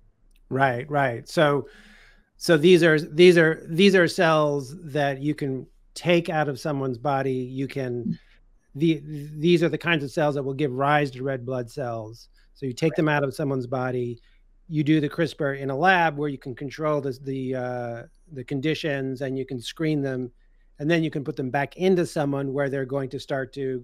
Right, 0.49 0.89
right. 0.89 1.29
So 1.29 1.67
so 2.37 2.57
these 2.57 2.81
are 2.81 2.99
these 2.99 3.37
are 3.37 3.63
these 3.69 3.95
are 3.95 4.07
cells 4.07 4.75
that 4.83 5.21
you 5.21 5.35
can 5.35 5.67
take 5.93 6.29
out 6.29 6.49
of 6.49 6.59
someone's 6.59 6.97
body. 6.97 7.33
You 7.33 7.67
can 7.67 8.05
mm 8.05 8.17
the 8.75 9.01
these 9.05 9.63
are 9.63 9.69
the 9.69 9.77
kinds 9.77 10.03
of 10.03 10.11
cells 10.11 10.35
that 10.35 10.43
will 10.43 10.53
give 10.53 10.71
rise 10.71 11.11
to 11.11 11.23
red 11.23 11.45
blood 11.45 11.69
cells. 11.69 12.29
So 12.53 12.65
you 12.65 12.73
take 12.73 12.93
right. 12.93 12.97
them 12.97 13.09
out 13.09 13.23
of 13.23 13.35
someone's 13.35 13.67
body, 13.67 14.19
you 14.67 14.83
do 14.83 14.99
the 14.99 15.09
CRISPR 15.09 15.59
in 15.59 15.69
a 15.69 15.75
lab 15.75 16.17
where 16.17 16.29
you 16.29 16.37
can 16.37 16.55
control 16.55 17.01
the 17.01 17.17
the, 17.23 17.55
uh, 17.55 18.03
the 18.31 18.43
conditions 18.43 19.21
and 19.21 19.37
you 19.37 19.45
can 19.45 19.59
screen 19.59 20.01
them, 20.01 20.31
and 20.79 20.89
then 20.89 21.03
you 21.03 21.11
can 21.11 21.23
put 21.23 21.35
them 21.35 21.49
back 21.49 21.77
into 21.77 22.05
someone 22.05 22.53
where 22.53 22.69
they're 22.69 22.85
going 22.85 23.09
to 23.09 23.19
start 23.19 23.53
to 23.53 23.83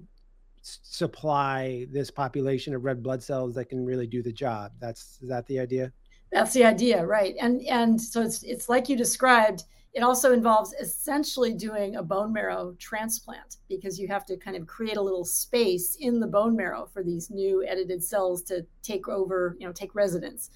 supply 0.83 1.87
this 1.91 2.11
population 2.11 2.75
of 2.75 2.83
red 2.83 3.01
blood 3.01 3.23
cells 3.23 3.55
that 3.55 3.65
can 3.65 3.83
really 3.83 4.07
do 4.07 4.21
the 4.21 4.31
job. 4.31 4.71
That's 4.79 5.19
is 5.21 5.29
that 5.29 5.47
the 5.47 5.59
idea? 5.59 5.91
That's 6.31 6.53
the 6.53 6.63
idea, 6.63 7.05
right? 7.05 7.35
And 7.41 7.61
and 7.63 7.99
so 7.99 8.21
it's 8.21 8.43
it's 8.43 8.69
like 8.69 8.89
you 8.89 8.95
described 8.95 9.63
it 9.93 10.03
also 10.03 10.33
involves 10.33 10.73
essentially 10.79 11.53
doing 11.53 11.95
a 11.95 12.03
bone 12.03 12.31
marrow 12.31 12.75
transplant 12.77 13.57
because 13.67 13.99
you 13.99 14.07
have 14.07 14.25
to 14.27 14.37
kind 14.37 14.55
of 14.55 14.67
create 14.67 14.97
a 14.97 15.01
little 15.01 15.25
space 15.25 15.97
in 15.99 16.19
the 16.19 16.27
bone 16.27 16.55
marrow 16.55 16.87
for 16.93 17.03
these 17.03 17.31
new 17.31 17.65
edited 17.65 18.03
cells 18.03 18.43
to 18.43 18.65
take 18.83 19.07
over, 19.07 19.55
you 19.59 19.65
know, 19.65 19.73
take 19.73 19.95
residence. 19.95 20.51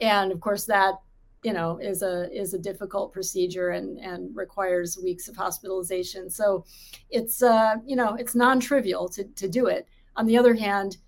And 0.00 0.32
of 0.32 0.40
course 0.40 0.64
that, 0.64 0.94
you 1.42 1.52
know, 1.52 1.78
is 1.78 2.02
a 2.02 2.30
is 2.38 2.52
a 2.54 2.58
difficult 2.58 3.12
procedure 3.12 3.70
and 3.70 3.98
and 3.98 4.34
requires 4.36 4.98
weeks 5.02 5.28
of 5.28 5.36
hospitalization. 5.36 6.28
So 6.28 6.64
it's 7.08 7.42
uh, 7.42 7.76
you 7.86 7.96
know, 7.96 8.14
it's 8.14 8.34
non-trivial 8.34 9.08
to 9.10 9.24
to 9.24 9.48
do 9.48 9.66
it. 9.66 9.86
On 10.16 10.26
the 10.26 10.36
other 10.36 10.54
hand, 10.54 10.98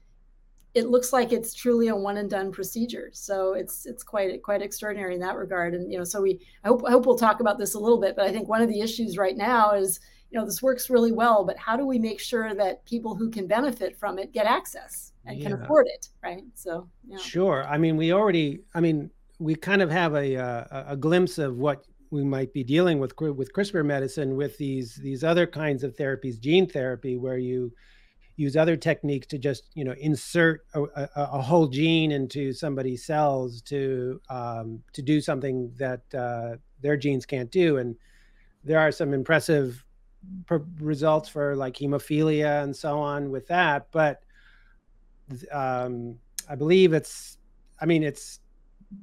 it 0.74 0.88
looks 0.88 1.12
like 1.12 1.32
it's 1.32 1.52
truly 1.52 1.88
a 1.88 1.96
one 1.96 2.16
and 2.16 2.30
done 2.30 2.50
procedure. 2.50 3.10
So 3.12 3.52
it's 3.52 3.84
it's 3.84 4.02
quite 4.02 4.42
quite 4.42 4.62
extraordinary 4.62 5.14
in 5.14 5.20
that 5.20 5.36
regard. 5.36 5.74
And 5.74 5.92
you 5.92 5.98
know, 5.98 6.04
so 6.04 6.22
we 6.22 6.40
I 6.64 6.68
hope 6.68 6.82
I 6.86 6.90
hope 6.90 7.04
we'll 7.04 7.18
talk 7.18 7.40
about 7.40 7.58
this 7.58 7.74
a 7.74 7.78
little 7.78 8.00
bit. 8.00 8.16
But 8.16 8.26
I 8.26 8.32
think 8.32 8.48
one 8.48 8.62
of 8.62 8.68
the 8.68 8.80
issues 8.80 9.18
right 9.18 9.36
now 9.36 9.72
is 9.72 10.00
you 10.30 10.38
know 10.38 10.46
this 10.46 10.62
works 10.62 10.88
really 10.88 11.12
well, 11.12 11.44
but 11.44 11.58
how 11.58 11.76
do 11.76 11.86
we 11.86 11.98
make 11.98 12.20
sure 12.20 12.54
that 12.54 12.84
people 12.86 13.14
who 13.14 13.28
can 13.28 13.46
benefit 13.46 13.98
from 13.98 14.18
it 14.18 14.32
get 14.32 14.46
access 14.46 15.12
and 15.26 15.38
yeah. 15.38 15.50
can 15.50 15.62
afford 15.62 15.88
it, 15.88 16.08
right? 16.22 16.44
So 16.54 16.88
yeah. 17.06 17.18
sure. 17.18 17.66
I 17.68 17.76
mean, 17.76 17.98
we 17.98 18.12
already. 18.14 18.60
I 18.74 18.80
mean, 18.80 19.10
we 19.42 19.54
kind 19.54 19.82
of 19.82 19.90
have 19.90 20.14
a 20.14 20.34
a, 20.34 20.84
a 20.90 20.96
glimpse 20.96 21.38
of 21.38 21.56
what 21.56 21.84
we 22.10 22.22
might 22.24 22.52
be 22.52 22.62
dealing 22.62 22.98
with 22.98 23.14
with 23.18 23.52
CRISPR 23.52 23.84
medicine 23.84 24.36
with 24.36 24.56
these 24.58 24.96
these 24.96 25.24
other 25.24 25.46
kinds 25.46 25.82
of 25.82 25.96
therapies, 25.96 26.38
gene 26.38 26.68
therapy, 26.68 27.16
where 27.16 27.38
you 27.38 27.72
use 28.36 28.56
other 28.56 28.76
techniques 28.76 29.26
to 29.28 29.38
just 29.38 29.64
you 29.74 29.84
know 29.84 29.94
insert 29.98 30.64
a, 30.74 30.82
a, 30.82 31.08
a 31.16 31.42
whole 31.42 31.66
gene 31.66 32.12
into 32.12 32.52
somebody's 32.52 33.04
cells 33.04 33.62
to 33.62 34.20
um, 34.30 34.82
to 34.92 35.02
do 35.02 35.20
something 35.20 35.72
that 35.78 36.02
uh, 36.14 36.56
their 36.80 36.96
genes 36.96 37.26
can't 37.26 37.50
do. 37.50 37.78
And 37.78 37.96
there 38.64 38.78
are 38.78 38.92
some 38.92 39.12
impressive 39.12 39.84
results 40.78 41.28
for 41.28 41.56
like 41.56 41.74
hemophilia 41.74 42.62
and 42.62 42.76
so 42.76 42.98
on 42.98 43.30
with 43.30 43.46
that. 43.48 43.88
But 43.90 44.22
um, 45.50 46.18
i 46.48 46.54
believe 46.54 46.92
it's 46.92 47.38
i 47.80 47.86
mean 47.86 48.02
it's 48.02 48.40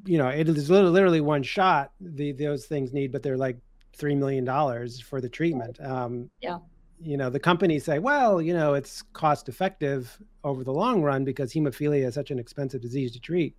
you 0.06 0.18
know 0.18 0.28
it 0.28 0.48
is 0.48 0.70
literally 0.70 1.22
one 1.22 1.44
shot 1.44 1.92
the 2.00 2.32
those 2.34 2.66
things 2.66 2.94
need 2.94 3.12
but 3.12 3.24
they're 3.24 3.38
like 3.38 3.58
three 4.00 4.16
million 4.16 4.46
dollars 4.46 5.00
for 5.00 5.20
the 5.22 5.30
treatment. 5.30 5.80
Um, 5.82 6.30
yeah. 6.42 6.60
you 7.02 7.18
know 7.18 7.30
the 7.30 7.40
companies 7.40 7.84
say 7.84 8.00
well 8.00 8.42
you 8.42 8.54
know 8.54 8.74
it's 8.74 9.02
cost 9.14 9.50
effective 9.50 10.18
over 10.44 10.64
the 10.64 10.72
long 10.72 11.02
run 11.02 11.26
because 11.26 11.54
hemophilia 11.54 12.08
is 12.08 12.14
such 12.14 12.32
an 12.32 12.40
expensive 12.40 12.82
disease 12.82 13.12
to 13.12 13.20
treat. 13.20 13.56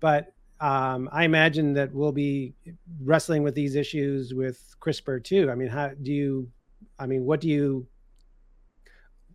But 0.00 0.34
um, 0.60 1.08
i 1.12 1.24
imagine 1.24 1.72
that 1.74 1.92
we'll 1.92 2.12
be 2.12 2.54
wrestling 3.02 3.42
with 3.42 3.54
these 3.54 3.74
issues 3.74 4.34
with 4.34 4.74
crispr 4.80 5.22
too. 5.22 5.50
I 5.50 5.54
mean 5.54 5.68
how 5.68 5.90
do 6.02 6.12
you 6.12 6.48
i 6.98 7.06
mean 7.06 7.24
what 7.24 7.40
do 7.40 7.48
you 7.48 7.86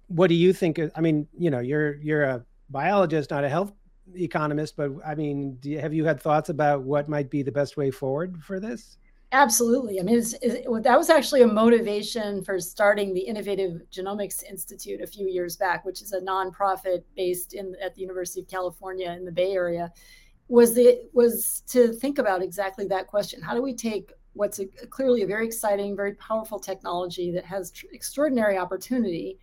what 0.08 0.28
do 0.28 0.36
you 0.36 0.54
think 0.54 0.80
i 0.96 1.02
mean 1.02 1.28
you 1.38 1.50
know 1.50 1.60
you're 1.60 1.96
you're 1.96 2.24
a 2.24 2.46
biologist 2.70 3.32
not 3.32 3.44
a 3.44 3.50
health 3.50 3.72
economist 4.16 4.76
but 4.76 4.92
i 5.06 5.14
mean 5.14 5.58
you, 5.64 5.80
have 5.80 5.94
you 5.94 6.06
had 6.06 6.22
thoughts 6.22 6.50
about 6.50 6.82
what 6.82 7.10
might 7.10 7.30
be 7.30 7.42
the 7.42 7.52
best 7.52 7.78
way 7.78 7.92
forward 7.92 8.42
for 8.44 8.60
this 8.60 8.98
Absolutely. 9.34 10.00
I 10.00 10.04
mean, 10.04 10.20
it's, 10.20 10.34
it, 10.42 10.66
that 10.84 10.98
was 10.98 11.10
actually 11.10 11.42
a 11.42 11.48
motivation 11.48 12.42
for 12.44 12.60
starting 12.62 13.14
the 13.14 13.20
Innovative 13.20 13.82
Genomics 13.92 14.42
Institute 14.44 15.02
a 15.02 15.08
few 15.08 15.28
years 15.28 15.58
back, 15.58 15.84
which 15.84 16.02
is 16.02 16.14
a 16.14 16.22
nonprofit 16.22 17.04
based 17.16 17.54
in 17.54 17.76
at 17.84 17.94
the 17.94 18.02
University 18.02 18.40
of 18.40 18.48
California 18.48 19.12
in 19.12 19.26
the 19.26 19.32
Bay 19.32 19.52
Area. 19.52 19.92
Was 20.48 20.74
the 20.74 21.02
was 21.12 21.62
to 21.68 21.92
think 21.92 22.20
about 22.20 22.42
exactly 22.42 22.88
that 22.88 23.08
question: 23.08 23.42
How 23.42 23.54
do 23.54 23.62
we 23.62 23.74
take 23.74 24.14
what's 24.32 24.60
a, 24.60 24.66
clearly 24.90 25.24
a 25.24 25.28
very 25.28 25.46
exciting, 25.46 25.94
very 25.94 26.14
powerful 26.14 26.58
technology 26.58 27.30
that 27.32 27.44
has 27.44 27.72
tr- 27.72 27.88
extraordinary 27.92 28.58
opportunity, 28.58 29.40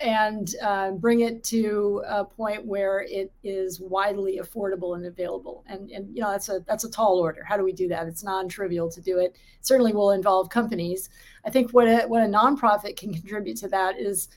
and 0.00 0.54
uh, 0.62 0.92
bring 0.92 1.20
it 1.20 1.42
to 1.44 2.02
a 2.06 2.24
point 2.24 2.64
where 2.64 3.00
it 3.00 3.32
is 3.42 3.80
widely 3.80 4.38
affordable 4.42 4.96
and 4.96 5.06
available. 5.06 5.64
And, 5.66 5.90
and 5.90 6.14
you 6.14 6.22
know 6.22 6.30
that's 6.30 6.48
a 6.48 6.60
that's 6.66 6.84
a 6.84 6.90
tall 6.90 7.18
order. 7.18 7.42
How 7.42 7.56
do 7.56 7.64
we 7.64 7.72
do 7.72 7.88
that? 7.88 8.06
It's 8.06 8.22
non-trivial 8.22 8.90
to 8.90 9.00
do 9.00 9.18
it. 9.18 9.36
Certainly 9.60 9.94
will 9.94 10.12
involve 10.12 10.50
companies. 10.50 11.10
I 11.44 11.50
think 11.50 11.72
what 11.72 11.88
a, 11.88 12.06
what 12.06 12.22
a 12.22 12.26
nonprofit 12.26 12.96
can 12.96 13.12
contribute 13.12 13.56
to 13.58 13.68
that 13.68 13.98
is 13.98 14.28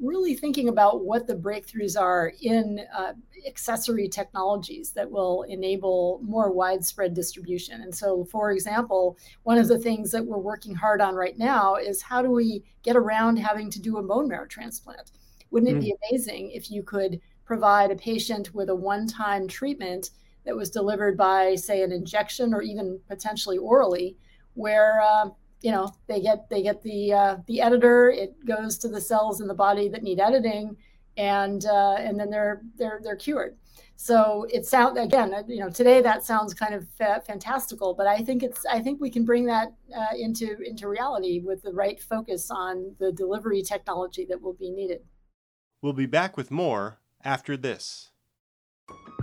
really 0.00 0.34
thinking 0.34 0.68
about 0.68 1.04
what 1.04 1.26
the 1.26 1.34
breakthroughs 1.34 2.00
are 2.00 2.32
in 2.42 2.80
uh, 2.96 3.12
accessory 3.46 4.08
technologies 4.08 4.90
that 4.92 5.10
will 5.10 5.42
enable 5.42 6.20
more 6.22 6.50
widespread 6.50 7.14
distribution. 7.14 7.82
And 7.82 7.94
so, 7.94 8.24
for 8.24 8.50
example, 8.50 9.16
one 9.44 9.58
of 9.58 9.68
the 9.68 9.78
things 9.78 10.10
that 10.10 10.24
we're 10.24 10.38
working 10.38 10.74
hard 10.74 11.00
on 11.00 11.14
right 11.14 11.38
now 11.38 11.76
is 11.76 12.02
how 12.02 12.22
do 12.22 12.30
we 12.30 12.64
get 12.82 12.96
around 12.96 13.36
having 13.36 13.70
to 13.70 13.80
do 13.80 13.98
a 13.98 14.02
bone 14.02 14.28
marrow 14.28 14.46
transplant? 14.46 15.12
Wouldn't 15.50 15.70
it 15.70 15.78
mm. 15.78 15.82
be 15.82 15.94
amazing 16.10 16.50
if 16.50 16.70
you 16.70 16.82
could 16.82 17.20
provide 17.44 17.90
a 17.90 17.96
patient 17.96 18.54
with 18.54 18.70
a 18.70 18.74
one 18.74 19.06
time 19.06 19.46
treatment 19.46 20.10
that 20.44 20.56
was 20.56 20.70
delivered 20.70 21.16
by, 21.16 21.54
say, 21.54 21.82
an 21.82 21.92
injection 21.92 22.52
or 22.52 22.62
even 22.62 22.98
potentially 23.08 23.58
orally, 23.58 24.16
where 24.54 25.00
uh, 25.00 25.28
you 25.64 25.70
know 25.70 25.90
they 26.06 26.20
get 26.20 26.48
they 26.50 26.62
get 26.62 26.82
the 26.82 27.12
uh, 27.12 27.36
the 27.46 27.62
editor 27.62 28.10
it 28.10 28.34
goes 28.44 28.76
to 28.78 28.88
the 28.88 29.00
cells 29.00 29.40
in 29.40 29.48
the 29.48 29.54
body 29.54 29.88
that 29.88 30.02
need 30.02 30.20
editing 30.20 30.76
and 31.16 31.64
uh, 31.64 31.96
and 31.98 32.20
then 32.20 32.28
they're 32.28 32.60
they're 32.76 33.00
they're 33.02 33.16
cured. 33.16 33.56
So 33.96 34.46
it 34.52 34.66
sounds 34.66 34.98
again 34.98 35.32
uh, 35.32 35.42
you 35.48 35.60
know 35.60 35.70
today 35.70 36.02
that 36.02 36.22
sounds 36.22 36.52
kind 36.52 36.74
of 36.74 36.86
fa- 36.98 37.22
fantastical 37.26 37.94
but 37.94 38.06
i 38.06 38.18
think 38.18 38.42
it's 38.42 38.66
i 38.66 38.80
think 38.80 39.00
we 39.00 39.08
can 39.08 39.24
bring 39.24 39.46
that 39.46 39.68
uh, 39.96 40.16
into 40.18 40.58
into 40.60 40.88
reality 40.88 41.40
with 41.40 41.62
the 41.62 41.72
right 41.72 42.02
focus 42.02 42.50
on 42.50 42.94
the 42.98 43.10
delivery 43.12 43.62
technology 43.62 44.26
that 44.28 44.42
will 44.42 44.52
be 44.54 44.70
needed. 44.70 45.00
We'll 45.80 45.92
be 45.94 46.06
back 46.06 46.36
with 46.36 46.50
more 46.50 46.98
after 47.24 47.56
this. 47.56 48.10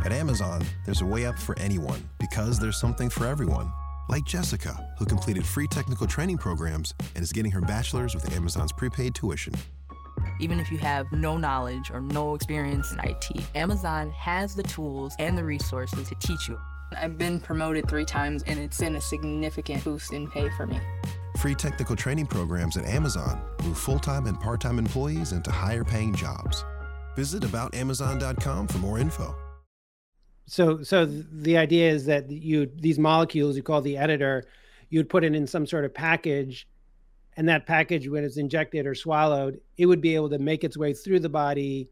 At 0.03 0.11
amazon 0.11 0.65
there's 0.85 1.01
a 1.01 1.05
way 1.05 1.27
up 1.27 1.37
for 1.37 1.57
anyone 1.59 2.09
because 2.19 2.57
there's 2.57 2.79
something 2.79 3.11
for 3.11 3.27
everyone 3.27 3.71
like 4.11 4.25
Jessica, 4.25 4.87
who 4.99 5.05
completed 5.05 5.45
free 5.45 5.67
technical 5.67 6.05
training 6.05 6.37
programs 6.37 6.93
and 7.15 7.23
is 7.23 7.31
getting 7.31 7.51
her 7.51 7.61
bachelor's 7.61 8.13
with 8.13 8.31
Amazon's 8.35 8.73
prepaid 8.73 9.15
tuition. 9.15 9.53
Even 10.39 10.59
if 10.59 10.69
you 10.69 10.77
have 10.77 11.09
no 11.13 11.37
knowledge 11.37 11.89
or 11.91 12.01
no 12.01 12.35
experience 12.35 12.91
in 12.91 12.99
IT, 12.99 13.29
Amazon 13.55 14.11
has 14.11 14.53
the 14.53 14.63
tools 14.63 15.15
and 15.17 15.37
the 15.37 15.43
resources 15.43 16.09
to 16.09 16.15
teach 16.15 16.49
you. 16.49 16.59
I've 16.95 17.17
been 17.17 17.39
promoted 17.39 17.87
three 17.87 18.03
times 18.03 18.43
and 18.47 18.59
it's 18.59 18.79
been 18.79 18.97
a 18.97 19.01
significant 19.01 19.83
boost 19.85 20.11
in 20.11 20.29
pay 20.29 20.49
for 20.57 20.67
me. 20.67 20.79
Free 21.39 21.55
technical 21.55 21.95
training 21.95 22.27
programs 22.27 22.75
at 22.75 22.85
Amazon 22.85 23.41
move 23.63 23.77
full 23.77 23.97
time 23.97 24.27
and 24.27 24.37
part 24.39 24.59
time 24.59 24.77
employees 24.77 25.31
into 25.31 25.49
higher 25.51 25.85
paying 25.85 26.13
jobs. 26.13 26.65
Visit 27.15 27.43
aboutamazon.com 27.43 28.67
for 28.67 28.77
more 28.79 28.99
info 28.99 29.33
so 30.51 30.83
so 30.83 31.05
the 31.05 31.55
idea 31.57 31.89
is 31.89 32.05
that 32.05 32.29
you 32.29 32.69
these 32.75 32.99
molecules 32.99 33.55
you 33.55 33.63
call 33.63 33.81
the 33.81 33.97
editor 33.97 34.43
you'd 34.89 35.07
put 35.07 35.23
it 35.23 35.33
in 35.33 35.47
some 35.47 35.65
sort 35.65 35.85
of 35.85 35.93
package 35.93 36.67
and 37.37 37.47
that 37.47 37.65
package 37.65 38.09
when 38.09 38.25
it's 38.25 38.35
injected 38.35 38.85
or 38.85 38.93
swallowed 38.93 39.61
it 39.77 39.85
would 39.85 40.01
be 40.01 40.13
able 40.13 40.29
to 40.29 40.37
make 40.37 40.65
its 40.65 40.77
way 40.77 40.93
through 40.93 41.21
the 41.21 41.29
body 41.29 41.89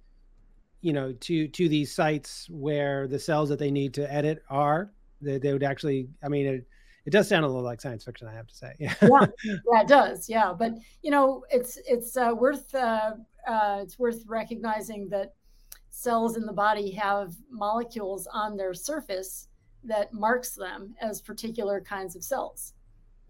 you 0.81 0.91
know 0.91 1.13
to 1.13 1.47
to 1.47 1.69
these 1.69 1.95
sites 1.95 2.47
where 2.49 3.07
the 3.07 3.17
cells 3.17 3.47
that 3.47 3.59
they 3.59 3.71
need 3.71 3.93
to 3.93 4.11
edit 4.11 4.43
are. 4.49 4.91
They, 5.21 5.37
they 5.37 5.53
would 5.53 5.63
actually 5.63 6.09
i 6.21 6.27
mean 6.27 6.45
it 6.45 6.67
it 7.05 7.11
does 7.11 7.29
sound 7.29 7.45
a 7.45 7.47
little 7.47 7.63
like 7.63 7.79
science 7.79 8.03
fiction 8.03 8.27
i 8.27 8.33
have 8.33 8.47
to 8.47 8.55
say. 8.55 8.73
Yeah 8.79 8.93
yeah 9.01 9.81
it 9.81 9.87
does 9.87 10.29
yeah 10.29 10.53
but 10.57 10.73
you 11.01 11.11
know 11.11 11.45
it's 11.49 11.77
it's 11.87 12.17
uh, 12.17 12.33
worth 12.37 12.75
uh, 12.75 13.11
uh, 13.47 13.79
it's 13.81 13.97
worth 13.97 14.23
recognizing 14.27 15.07
that 15.09 15.33
cells 15.89 16.37
in 16.37 16.45
the 16.45 16.53
body 16.53 16.91
have 16.91 17.35
molecules 17.49 18.27
on 18.31 18.55
their 18.55 18.73
surface 18.73 19.47
that 19.83 20.13
marks 20.13 20.51
them 20.51 20.95
as 21.01 21.21
particular 21.21 21.81
kinds 21.81 22.15
of 22.15 22.23
cells. 22.23 22.73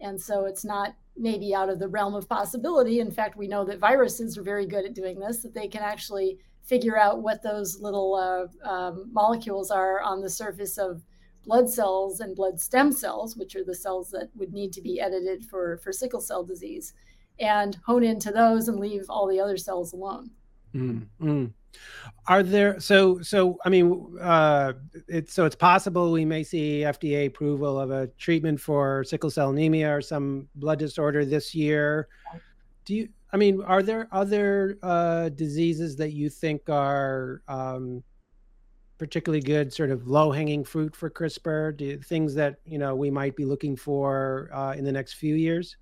And 0.00 0.20
so 0.20 0.46
it's 0.46 0.64
not 0.64 0.94
maybe 1.16 1.54
out 1.54 1.68
of 1.68 1.78
the 1.78 1.88
realm 1.88 2.14
of 2.14 2.28
possibility. 2.28 3.00
In 3.00 3.10
fact, 3.10 3.36
we 3.36 3.48
know 3.48 3.64
that 3.64 3.78
viruses 3.78 4.38
are 4.38 4.42
very 4.42 4.66
good 4.66 4.84
at 4.84 4.94
doing 4.94 5.18
this, 5.18 5.42
that 5.42 5.54
they 5.54 5.68
can 5.68 5.82
actually 5.82 6.38
figure 6.62 6.98
out 6.98 7.22
what 7.22 7.42
those 7.42 7.80
little 7.80 8.14
uh, 8.14 8.68
um, 8.68 9.10
molecules 9.12 9.70
are 9.70 10.00
on 10.00 10.20
the 10.20 10.30
surface 10.30 10.78
of 10.78 11.02
blood 11.44 11.68
cells 11.68 12.20
and 12.20 12.36
blood 12.36 12.60
stem 12.60 12.92
cells, 12.92 13.36
which 13.36 13.56
are 13.56 13.64
the 13.64 13.74
cells 13.74 14.10
that 14.10 14.30
would 14.36 14.52
need 14.52 14.72
to 14.72 14.80
be 14.80 15.00
edited 15.00 15.44
for, 15.44 15.78
for 15.78 15.92
sickle 15.92 16.20
cell 16.20 16.44
disease, 16.44 16.94
and 17.38 17.78
hone 17.86 18.04
into 18.04 18.30
those 18.30 18.68
and 18.68 18.78
leave 18.78 19.04
all 19.08 19.26
the 19.26 19.40
other 19.40 19.56
cells 19.56 19.92
alone. 19.92 20.30
Mm-hmm. 20.74 21.46
Are 22.26 22.42
there 22.42 22.78
so 22.80 23.20
so? 23.22 23.58
I 23.64 23.68
mean, 23.68 24.16
uh, 24.20 24.74
it's 25.08 25.32
so 25.32 25.46
it's 25.46 25.56
possible 25.56 26.12
we 26.12 26.24
may 26.24 26.42
see 26.42 26.80
FDA 26.80 27.26
approval 27.26 27.80
of 27.80 27.90
a 27.90 28.06
treatment 28.18 28.60
for 28.60 29.04
sickle 29.04 29.30
cell 29.30 29.50
anemia 29.50 29.96
or 29.96 30.00
some 30.00 30.48
blood 30.54 30.78
disorder 30.78 31.24
this 31.24 31.54
year. 31.54 32.08
Do 32.84 32.94
you? 32.94 33.08
I 33.32 33.36
mean, 33.36 33.62
are 33.62 33.82
there 33.82 34.08
other 34.12 34.78
uh, 34.82 35.28
diseases 35.30 35.96
that 35.96 36.12
you 36.12 36.28
think 36.28 36.68
are 36.68 37.42
um, 37.48 38.02
particularly 38.98 39.40
good, 39.40 39.72
sort 39.72 39.90
of 39.90 40.08
low 40.08 40.30
hanging 40.30 40.64
fruit 40.64 40.94
for 40.94 41.08
CRISPR? 41.08 41.76
Do, 41.76 41.98
things 41.98 42.34
that 42.34 42.56
you 42.64 42.78
know 42.78 42.94
we 42.94 43.10
might 43.10 43.34
be 43.34 43.44
looking 43.44 43.76
for 43.76 44.50
uh, 44.52 44.74
in 44.76 44.84
the 44.84 44.92
next 44.92 45.14
few 45.14 45.34
years? 45.34 45.76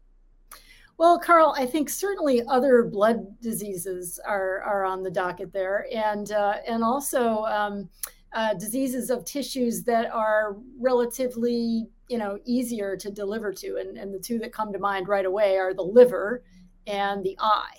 Well, 0.98 1.16
Carl, 1.20 1.54
I 1.56 1.64
think 1.64 1.88
certainly 1.88 2.42
other 2.48 2.82
blood 2.82 3.40
diseases 3.40 4.18
are, 4.26 4.60
are 4.62 4.84
on 4.84 5.04
the 5.04 5.10
docket 5.10 5.52
there, 5.52 5.86
and 5.94 6.30
uh, 6.32 6.56
and 6.66 6.82
also 6.82 7.44
um, 7.44 7.88
uh, 8.32 8.54
diseases 8.54 9.08
of 9.08 9.24
tissues 9.24 9.84
that 9.84 10.10
are 10.10 10.56
relatively 10.78 11.86
you 12.08 12.18
know 12.18 12.40
easier 12.44 12.96
to 12.96 13.12
deliver 13.12 13.52
to, 13.52 13.76
and, 13.76 13.96
and 13.96 14.12
the 14.12 14.18
two 14.18 14.40
that 14.40 14.52
come 14.52 14.72
to 14.72 14.80
mind 14.80 15.06
right 15.06 15.24
away 15.24 15.56
are 15.56 15.72
the 15.72 15.82
liver 15.82 16.42
and 16.88 17.22
the 17.22 17.36
eye. 17.38 17.76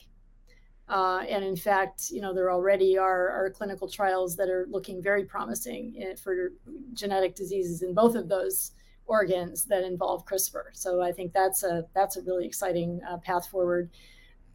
Uh, 0.87 1.19
and 1.29 1.43
in 1.43 1.57
fact, 1.57 2.09
you 2.09 2.21
know, 2.21 2.33
there 2.33 2.51
already 2.51 2.97
are, 2.97 3.29
are 3.29 3.51
clinical 3.51 3.87
trials 3.87 4.35
that 4.35 4.49
are 4.49 4.65
looking 4.71 5.03
very 5.03 5.23
promising 5.23 5.93
in, 5.95 6.15
for 6.17 6.53
genetic 6.93 7.35
diseases 7.35 7.83
in 7.83 7.93
both 7.93 8.15
of 8.15 8.27
those 8.27 8.71
organs 9.09 9.65
that 9.65 9.83
involve 9.83 10.25
CRISPR. 10.25 10.65
So 10.73 11.01
I 11.01 11.11
think 11.11 11.33
that's 11.33 11.63
a 11.63 11.85
that's 11.93 12.15
a 12.15 12.21
really 12.21 12.45
exciting 12.45 13.01
uh, 13.09 13.17
path 13.17 13.47
forward. 13.47 13.89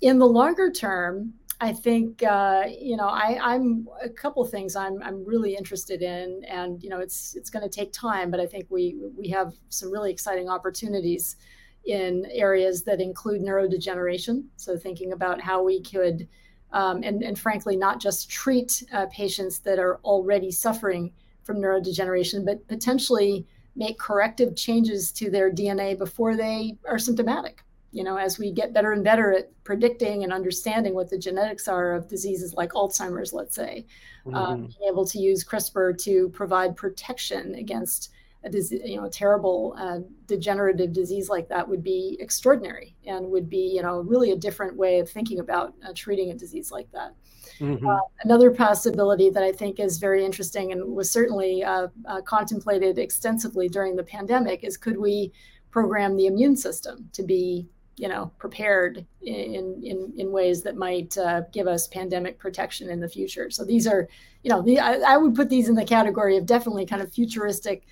In 0.00 0.18
the 0.18 0.26
longer 0.26 0.70
term, 0.70 1.34
I 1.60 1.72
think 1.72 2.22
uh, 2.22 2.64
you 2.68 2.96
know 2.96 3.08
I, 3.08 3.54
am 3.54 3.88
a 4.02 4.08
couple 4.08 4.44
things 4.44 4.76
I'm 4.76 5.02
I'm 5.02 5.24
really 5.24 5.56
interested 5.56 6.02
in, 6.02 6.42
and 6.48 6.82
you 6.82 6.88
know 6.88 7.00
it's 7.00 7.34
it's 7.34 7.50
going 7.50 7.68
to 7.68 7.74
take 7.74 7.92
time, 7.92 8.30
but 8.30 8.40
I 8.40 8.46
think 8.46 8.66
we 8.70 8.96
we 9.16 9.28
have 9.30 9.52
some 9.68 9.92
really 9.92 10.12
exciting 10.12 10.48
opportunities 10.48 11.36
in 11.84 12.26
areas 12.30 12.82
that 12.84 13.00
include 13.00 13.42
neurodegeneration. 13.42 14.44
So 14.56 14.76
thinking 14.78 15.12
about 15.12 15.40
how 15.40 15.62
we 15.62 15.82
could, 15.82 16.28
um, 16.72 17.02
and 17.02 17.22
and 17.22 17.38
frankly, 17.38 17.76
not 17.76 18.00
just 18.00 18.30
treat 18.30 18.84
uh, 18.92 19.06
patients 19.06 19.58
that 19.60 19.78
are 19.78 20.00
already 20.04 20.50
suffering 20.50 21.12
from 21.42 21.58
neurodegeneration, 21.58 22.44
but 22.44 22.66
potentially 22.68 23.46
make 23.76 23.98
corrective 23.98 24.56
changes 24.56 25.10
to 25.12 25.30
their 25.30 25.52
DNA 25.52 25.96
before 25.98 26.36
they 26.36 26.76
are 26.88 26.98
symptomatic. 26.98 27.62
You 27.92 28.02
know, 28.02 28.16
as 28.16 28.38
we 28.38 28.50
get 28.50 28.72
better 28.72 28.92
and 28.92 29.04
better 29.04 29.32
at 29.32 29.50
predicting 29.62 30.24
and 30.24 30.32
understanding 30.32 30.94
what 30.94 31.08
the 31.08 31.18
genetics 31.18 31.68
are 31.68 31.92
of 31.92 32.08
diseases 32.08 32.54
like 32.54 32.72
Alzheimer's, 32.72 33.32
let's 33.32 33.54
say, 33.54 33.86
um, 34.26 34.32
mm-hmm. 34.32 34.66
being 34.66 34.90
able 34.90 35.06
to 35.06 35.18
use 35.18 35.44
CRISPR 35.44 35.96
to 36.02 36.28
provide 36.30 36.76
protection 36.76 37.54
against 37.54 38.10
a 38.44 38.50
disease, 38.50 38.82
you 38.84 38.96
know, 38.96 39.04
a 39.04 39.10
terrible 39.10 39.74
uh, 39.78 39.98
degenerative 40.26 40.92
disease 40.92 41.28
like 41.28 41.48
that 41.48 41.66
would 41.66 41.82
be 41.82 42.16
extraordinary 42.20 42.94
and 43.06 43.26
would 43.30 43.48
be, 43.48 43.72
you 43.74 43.82
know, 43.82 44.00
really 44.00 44.32
a 44.32 44.36
different 44.36 44.76
way 44.76 45.00
of 45.00 45.08
thinking 45.08 45.40
about 45.40 45.74
uh, 45.86 45.92
treating 45.94 46.30
a 46.30 46.34
disease 46.34 46.70
like 46.70 46.90
that. 46.92 47.14
Mm-hmm. 47.60 47.86
Uh, 47.86 47.98
another 48.24 48.50
possibility 48.50 49.30
that 49.30 49.42
I 49.42 49.52
think 49.52 49.78
is 49.78 49.98
very 49.98 50.24
interesting 50.24 50.72
and 50.72 50.94
was 50.94 51.10
certainly 51.10 51.62
uh, 51.62 51.88
uh, 52.06 52.20
contemplated 52.22 52.98
extensively 52.98 53.68
during 53.68 53.96
the 53.96 54.02
pandemic 54.02 54.64
is 54.64 54.76
could 54.76 54.98
we 54.98 55.32
program 55.70 56.16
the 56.16 56.26
immune 56.26 56.56
system 56.56 57.08
to 57.12 57.22
be 57.22 57.68
you 57.96 58.08
know 58.08 58.32
prepared 58.38 59.06
in 59.22 59.80
in 59.84 60.12
in 60.16 60.32
ways 60.32 60.62
that 60.62 60.76
might 60.76 61.16
uh, 61.16 61.42
give 61.52 61.68
us 61.68 61.86
pandemic 61.88 62.38
protection 62.38 62.90
in 62.90 63.00
the 63.00 63.08
future 63.08 63.50
so 63.50 63.64
these 63.64 63.86
are 63.86 64.08
you 64.42 64.50
know 64.50 64.62
the, 64.62 64.80
I, 64.80 65.14
I, 65.14 65.16
would 65.16 65.34
put 65.34 65.48
these 65.48 65.68
in 65.68 65.76
the 65.76 65.84
category 65.84 66.36
of 66.36 66.44
definitely 66.44 66.86
kind 66.86 67.02
of 67.02 67.12
futuristic 67.12 67.84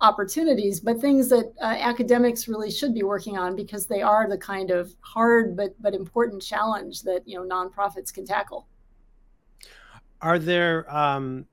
opportunities 0.00 0.78
but 0.78 1.00
things 1.00 1.28
that 1.30 1.52
uh, 1.62 1.64
academics 1.64 2.48
really 2.48 2.70
should 2.70 2.92
be 2.92 3.02
working 3.02 3.38
on 3.38 3.56
because 3.56 3.86
they 3.86 4.02
are 4.02 4.28
the 4.28 4.36
kind 4.36 4.70
of 4.70 4.94
hard 5.00 5.56
but 5.56 5.74
but 5.80 5.94
important 5.94 6.42
challenge 6.42 7.02
that 7.02 7.22
you 7.26 7.36
know 7.36 7.44
nonprofits 7.44 8.12
can 8.12 8.26
tackle. 8.26 8.66
Are 10.20 10.38
there 10.38 10.94
um, 10.94 11.46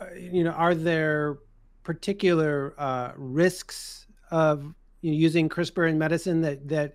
uh, 0.00 0.06
you 0.14 0.44
know 0.44 0.52
are 0.52 0.74
there 0.74 1.38
particular 1.82 2.74
uh, 2.78 3.12
risks 3.16 4.06
of 4.30 4.72
using 5.00 5.48
CRISPR 5.48 5.90
in 5.90 5.98
medicine 5.98 6.40
that 6.42 6.68
that 6.68 6.94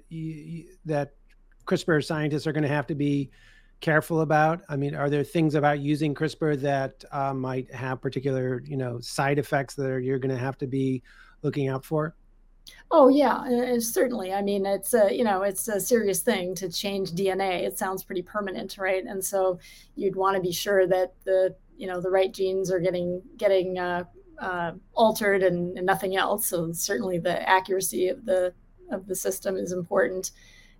that 0.85 1.13
CRISPR 1.65 2.05
scientists 2.05 2.47
are 2.47 2.53
going 2.53 2.63
to 2.63 2.69
have 2.69 2.87
to 2.87 2.95
be 2.95 3.29
careful 3.81 4.21
about? 4.21 4.61
I 4.69 4.75
mean, 4.75 4.95
are 4.95 5.09
there 5.09 5.23
things 5.23 5.55
about 5.55 5.79
using 5.79 6.13
CRISPR 6.15 6.59
that 6.61 7.03
uh, 7.11 7.33
might 7.33 7.73
have 7.73 8.01
particular 8.01 8.61
you 8.65 8.77
know 8.77 8.99
side 8.99 9.39
effects 9.39 9.75
that 9.75 9.85
are, 9.85 9.99
you're 9.99 10.19
going 10.19 10.35
to 10.35 10.41
have 10.41 10.57
to 10.59 10.67
be 10.67 11.03
looking 11.41 11.67
out 11.67 11.85
for? 11.85 12.15
Oh 12.91 13.09
yeah, 13.09 13.37
uh, 13.37 13.79
certainly. 13.79 14.33
I 14.33 14.41
mean, 14.41 14.65
it's 14.65 14.93
a 14.93 15.13
you 15.13 15.23
know 15.23 15.43
it's 15.43 15.67
a 15.67 15.79
serious 15.79 16.21
thing 16.21 16.55
to 16.55 16.69
change 16.69 17.11
DNA. 17.11 17.63
It 17.63 17.77
sounds 17.77 18.03
pretty 18.03 18.21
permanent, 18.21 18.77
right? 18.77 19.03
And 19.05 19.23
so 19.23 19.59
you'd 19.95 20.15
want 20.15 20.35
to 20.35 20.41
be 20.41 20.51
sure 20.51 20.87
that 20.87 21.13
the 21.25 21.55
you 21.77 21.87
know 21.87 22.01
the 22.01 22.09
right 22.09 22.33
genes 22.33 22.71
are 22.71 22.79
getting 22.79 23.21
getting 23.37 23.77
uh, 23.77 24.05
uh, 24.39 24.73
altered 24.93 25.43
and, 25.43 25.77
and, 25.77 25.85
nothing 25.85 26.15
else. 26.15 26.47
So 26.47 26.71
certainly 26.71 27.17
the 27.17 27.47
accuracy 27.47 28.07
of 28.09 28.25
the 28.25 28.53
of 28.91 29.07
the 29.07 29.15
system 29.15 29.57
is 29.57 29.71
important, 29.71 30.31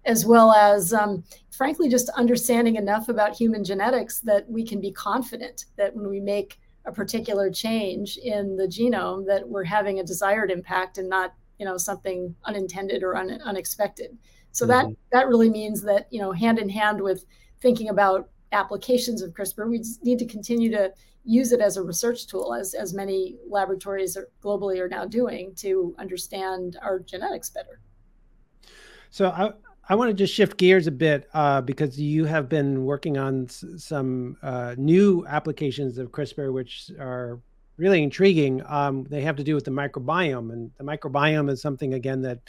as 0.08 0.26
well 0.26 0.52
as 0.54 0.94
um, 0.94 1.24
frankly 1.52 1.90
just 1.90 2.10
understanding 2.10 2.78
enough 2.78 3.10
about 3.10 3.36
human 3.36 3.64
genetics 3.64 4.20
that 4.22 4.50
we 4.50 4.66
can 4.66 4.82
be 4.82 4.92
confident 4.92 5.66
that 5.76 5.96
when 5.96 6.10
we 6.10 6.20
make 6.20 6.60
a 6.86 6.92
particular 6.92 7.52
change 7.52 8.18
in 8.18 8.56
the 8.56 8.66
genome 8.66 9.26
that 9.28 9.48
we're 9.48 9.64
having 9.64 10.00
a 10.00 10.04
desired 10.04 10.50
impact 10.50 10.98
and 10.98 11.10
not 11.10 11.34
you 11.60 11.66
know 11.66 11.78
something 11.78 12.34
unintended 12.46 13.04
or 13.04 13.16
un, 13.16 13.40
unexpected. 13.44 14.18
So 14.52 14.66
mm-hmm. 14.66 14.90
that 14.90 14.98
that 15.12 15.28
really 15.28 15.50
means 15.50 15.82
that 15.84 16.08
you 16.10 16.20
know 16.20 16.32
hand 16.32 16.60
in 16.60 16.70
hand 16.70 17.02
with 17.02 17.26
thinking 17.62 17.90
about 17.90 18.30
applications 18.52 19.22
of 19.22 19.34
CRISPR, 19.34 19.70
we 19.70 19.84
need 20.04 20.20
to 20.20 20.26
continue 20.26 20.72
to 20.72 20.94
use 21.26 21.52
it 21.52 21.60
as 21.60 21.76
a 21.76 21.84
research 21.84 22.28
tool, 22.28 22.54
as 22.54 22.74
as 22.74 22.94
many 22.94 23.36
laboratories 23.50 24.16
are, 24.16 24.30
globally 24.42 24.80
are 24.80 24.88
now 24.88 25.06
doing 25.06 25.54
to 25.56 25.94
understand 26.00 26.78
our 26.82 27.00
genetics 27.00 27.50
better. 27.50 27.82
So 29.10 29.30
I, 29.30 29.52
I 29.90 29.96
want 29.96 30.10
to 30.10 30.14
just 30.14 30.34
shift 30.34 30.58
gears 30.58 30.88
a 30.88 30.92
bit 30.92 31.30
uh, 31.34 31.62
because 31.62 32.00
you 32.00 32.26
have 32.26 32.50
been 32.50 32.84
working 32.84 33.18
on 33.18 33.48
some 33.48 34.36
uh, 34.44 34.76
new 34.78 35.26
applications 35.28 35.98
of 35.98 36.12
CRISPR, 36.12 36.52
which 36.52 36.92
are 37.00 37.40
really 37.78 38.04
intriguing. 38.04 38.62
Um, 38.68 39.06
they 39.06 39.22
have 39.22 39.38
to 39.38 39.46
do 39.46 39.56
with 39.56 39.64
the 39.64 39.72
microbiome, 39.72 40.52
and 40.52 40.72
the 40.78 40.84
microbiome 40.84 41.50
is 41.50 41.62
something 41.62 41.94
again 41.94 42.22
that 42.24 42.40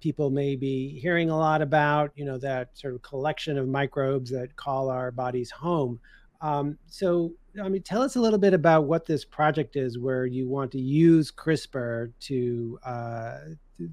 people 0.00 0.30
may 0.30 0.54
be 0.54 1.00
hearing 1.00 1.30
a 1.30 1.36
lot 1.36 1.62
about. 1.62 2.12
You 2.14 2.24
know, 2.24 2.38
that 2.38 2.78
sort 2.78 2.94
of 2.94 3.02
collection 3.02 3.58
of 3.58 3.66
microbes 3.66 4.30
that 4.30 4.54
call 4.54 4.88
our 4.88 5.10
bodies 5.10 5.50
home. 5.50 5.98
Um, 6.40 6.78
so, 6.86 7.32
I 7.60 7.68
mean, 7.68 7.82
tell 7.82 8.02
us 8.02 8.14
a 8.14 8.20
little 8.20 8.38
bit 8.38 8.54
about 8.54 8.84
what 8.84 9.04
this 9.04 9.24
project 9.24 9.74
is, 9.74 9.98
where 9.98 10.26
you 10.26 10.48
want 10.48 10.70
to 10.72 10.80
use 10.80 11.32
CRISPR 11.32 12.12
to 12.20 12.78
uh, 12.84 13.38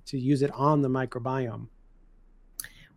to 0.05 0.19
use 0.19 0.43
it 0.43 0.51
on 0.51 0.83
the 0.83 0.89
microbiome. 0.89 1.67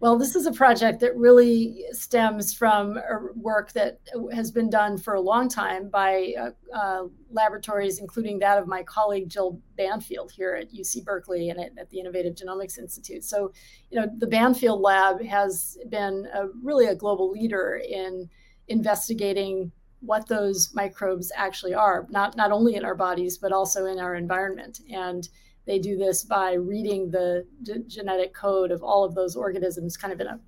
Well, 0.00 0.16
this 0.16 0.36
is 0.36 0.46
a 0.46 0.52
project 0.52 1.00
that 1.00 1.16
really 1.16 1.84
stems 1.90 2.54
from 2.54 3.00
work 3.34 3.72
that 3.72 3.98
has 4.32 4.52
been 4.52 4.70
done 4.70 4.96
for 4.96 5.14
a 5.14 5.20
long 5.20 5.48
time 5.48 5.88
by 5.88 6.34
uh, 6.38 6.50
uh, 6.76 7.08
laboratories, 7.32 7.98
including 7.98 8.38
that 8.38 8.58
of 8.58 8.68
my 8.68 8.84
colleague 8.84 9.28
Jill 9.28 9.60
Banfield 9.76 10.30
here 10.30 10.54
at 10.54 10.72
UC 10.72 11.04
Berkeley 11.04 11.50
and 11.50 11.58
at, 11.58 11.72
at, 11.76 11.90
the 11.90 11.98
Innovative 11.98 12.36
Genomics 12.36 12.78
Institute. 12.78 13.24
So, 13.24 13.52
you 13.90 14.00
know, 14.00 14.08
the 14.18 14.28
Banfield 14.28 14.80
lab 14.80 15.20
has 15.24 15.76
been 15.88 16.28
a, 16.32 16.46
really 16.62 16.86
a 16.86 16.94
global 16.94 17.32
leader 17.32 17.80
in 17.84 18.30
investigating 18.68 19.72
what 20.00 20.28
those 20.28 20.70
microbes 20.74 21.32
actually 21.34 21.74
are, 21.74 22.06
not 22.08 22.36
not 22.36 22.52
only 22.52 22.76
in 22.76 22.84
our 22.84 22.94
bodies 22.94 23.36
but 23.36 23.50
also 23.50 23.86
in 23.86 23.98
our 23.98 24.14
environment 24.14 24.78
and 24.92 25.28
they 25.68 25.78
do 25.78 25.98
this 25.98 26.24
by 26.24 26.54
reading 26.54 27.10
the 27.10 27.46
d- 27.62 27.84
genetic 27.86 28.32
code 28.32 28.72
of 28.72 28.82
all 28.82 29.04
of 29.04 29.14
those 29.14 29.36
organisms 29.36 29.98
kind 29.98 30.14
of 30.14 30.20
in 30.20 30.26
a 30.26 30.40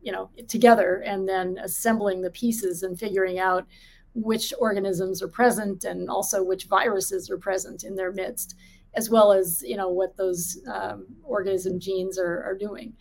you 0.00 0.12
know 0.12 0.30
together 0.46 1.02
and 1.04 1.28
then 1.28 1.58
assembling 1.62 2.22
the 2.22 2.30
pieces 2.30 2.84
and 2.84 2.98
figuring 2.98 3.40
out 3.40 3.66
which 4.14 4.54
organisms 4.60 5.20
are 5.20 5.28
present 5.28 5.84
and 5.84 6.08
also 6.08 6.42
which 6.42 6.64
viruses 6.66 7.28
are 7.28 7.36
present 7.36 7.82
in 7.82 7.96
their 7.96 8.12
midst 8.12 8.54
as 8.94 9.10
well 9.10 9.32
as 9.32 9.62
you 9.66 9.76
know 9.76 9.88
what 9.88 10.16
those 10.16 10.58
um, 10.72 11.06
organism 11.24 11.78
genes 11.78 12.18
are, 12.18 12.42
are 12.44 12.56
doing. 12.56 12.94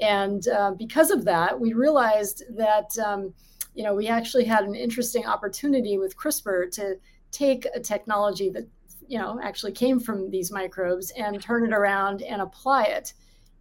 And 0.00 0.46
uh, 0.48 0.72
because 0.78 1.10
of 1.10 1.24
that 1.24 1.58
we 1.58 1.72
realized 1.72 2.44
that 2.56 2.96
um, 3.04 3.34
you 3.74 3.82
know 3.82 3.94
we 3.96 4.06
actually 4.06 4.44
had 4.44 4.62
an 4.62 4.76
interesting 4.76 5.26
opportunity 5.26 5.98
with 5.98 6.16
crispr 6.16 6.70
to 6.76 6.94
take 7.32 7.66
a 7.74 7.80
technology 7.80 8.48
that 8.50 8.68
you 9.08 9.18
know 9.18 9.38
actually 9.42 9.72
came 9.72 10.00
from 10.00 10.30
these 10.30 10.50
microbes 10.50 11.10
and 11.16 11.40
turn 11.40 11.64
it 11.64 11.72
around 11.72 12.22
and 12.22 12.42
apply 12.42 12.84
it 12.84 13.12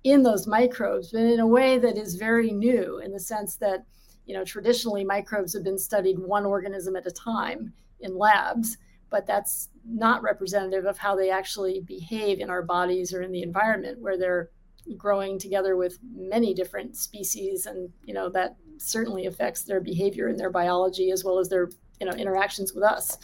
in 0.04 0.24
those 0.24 0.48
microbes 0.48 1.12
but 1.12 1.22
in 1.22 1.40
a 1.40 1.48
way 1.48 1.78
that 1.78 1.98
is 1.98 2.16
very 2.16 2.52
new 2.52 3.00
in 3.00 3.12
the 3.12 3.20
sense 3.20 3.56
that 3.56 3.86
you 4.26 4.34
know 4.34 4.44
traditionally 4.44 5.04
microbes 5.04 5.54
have 5.54 5.64
been 5.64 5.78
studied 5.78 6.20
one 6.20 6.46
organism 6.46 6.96
at 6.96 7.08
a 7.08 7.12
time 7.12 7.74
in 8.00 8.18
labs 8.18 8.78
but 9.10 9.26
that's 9.28 9.70
not 9.88 10.24
representative 10.24 10.86
of 10.86 10.98
how 10.98 11.16
they 11.16 11.30
actually 11.30 11.80
behave 11.82 12.40
in 12.40 12.50
our 12.50 12.62
bodies 12.62 13.14
or 13.14 13.22
in 13.22 13.32
the 13.32 13.44
environment 13.44 14.00
where 14.00 14.18
they're 14.18 14.50
growing 14.98 15.40
together 15.40 15.76
with 15.76 15.98
many 16.14 16.54
different 16.54 16.96
species 16.96 17.66
and 17.66 17.90
you 18.04 18.14
know 18.14 18.30
that 18.30 18.56
certainly 18.78 19.26
affects 19.26 19.64
their 19.64 19.80
behavior 19.80 20.28
and 20.28 20.40
their 20.40 20.52
biology 20.52 21.12
as 21.12 21.24
well 21.24 21.40
as 21.40 21.50
their 21.50 21.70
you 22.00 22.06
know 22.06 22.14
interactions 22.14 22.74
with 22.74 22.84
us 22.84 23.18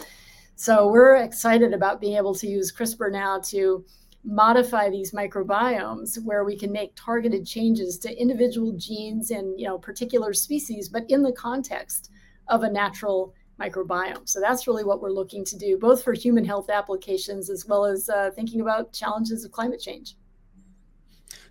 so 0.62 0.88
we're 0.88 1.16
excited 1.16 1.74
about 1.74 2.00
being 2.00 2.18
able 2.18 2.36
to 2.36 2.46
use 2.46 2.72
CRISPR 2.72 3.12
now 3.12 3.40
to 3.46 3.84
modify 4.24 4.92
these 4.92 5.12
microbiomes 5.12 6.24
where 6.24 6.44
we 6.44 6.56
can 6.56 6.72
make 6.72 6.92
targeted 6.96 7.48
changes 7.48 7.98
to 7.98 8.16
individual 8.16 8.72
genes 8.74 9.32
and 9.32 9.60
you 9.60 9.66
know 9.66 9.80
particular 9.80 10.34
species 10.34 10.88
but 10.88 11.04
in 11.10 11.24
the 11.24 11.32
context 11.32 12.12
of 12.50 12.62
a 12.62 12.70
natural 12.70 13.34
microbiome. 13.60 14.30
So 14.30 14.40
that's 14.40 14.68
really 14.68 14.84
what 14.84 15.02
we're 15.02 15.10
looking 15.10 15.44
to 15.46 15.58
do 15.58 15.80
both 15.80 16.04
for 16.04 16.14
human 16.14 16.46
health 16.46 16.70
applications 16.70 17.50
as 17.50 17.66
well 17.66 17.84
as 17.84 18.08
uh, 18.08 18.30
thinking 18.36 18.62
about 18.62 18.94
challenges 18.94 19.44
of 19.44 19.52
climate 19.52 19.82
change 19.82 20.16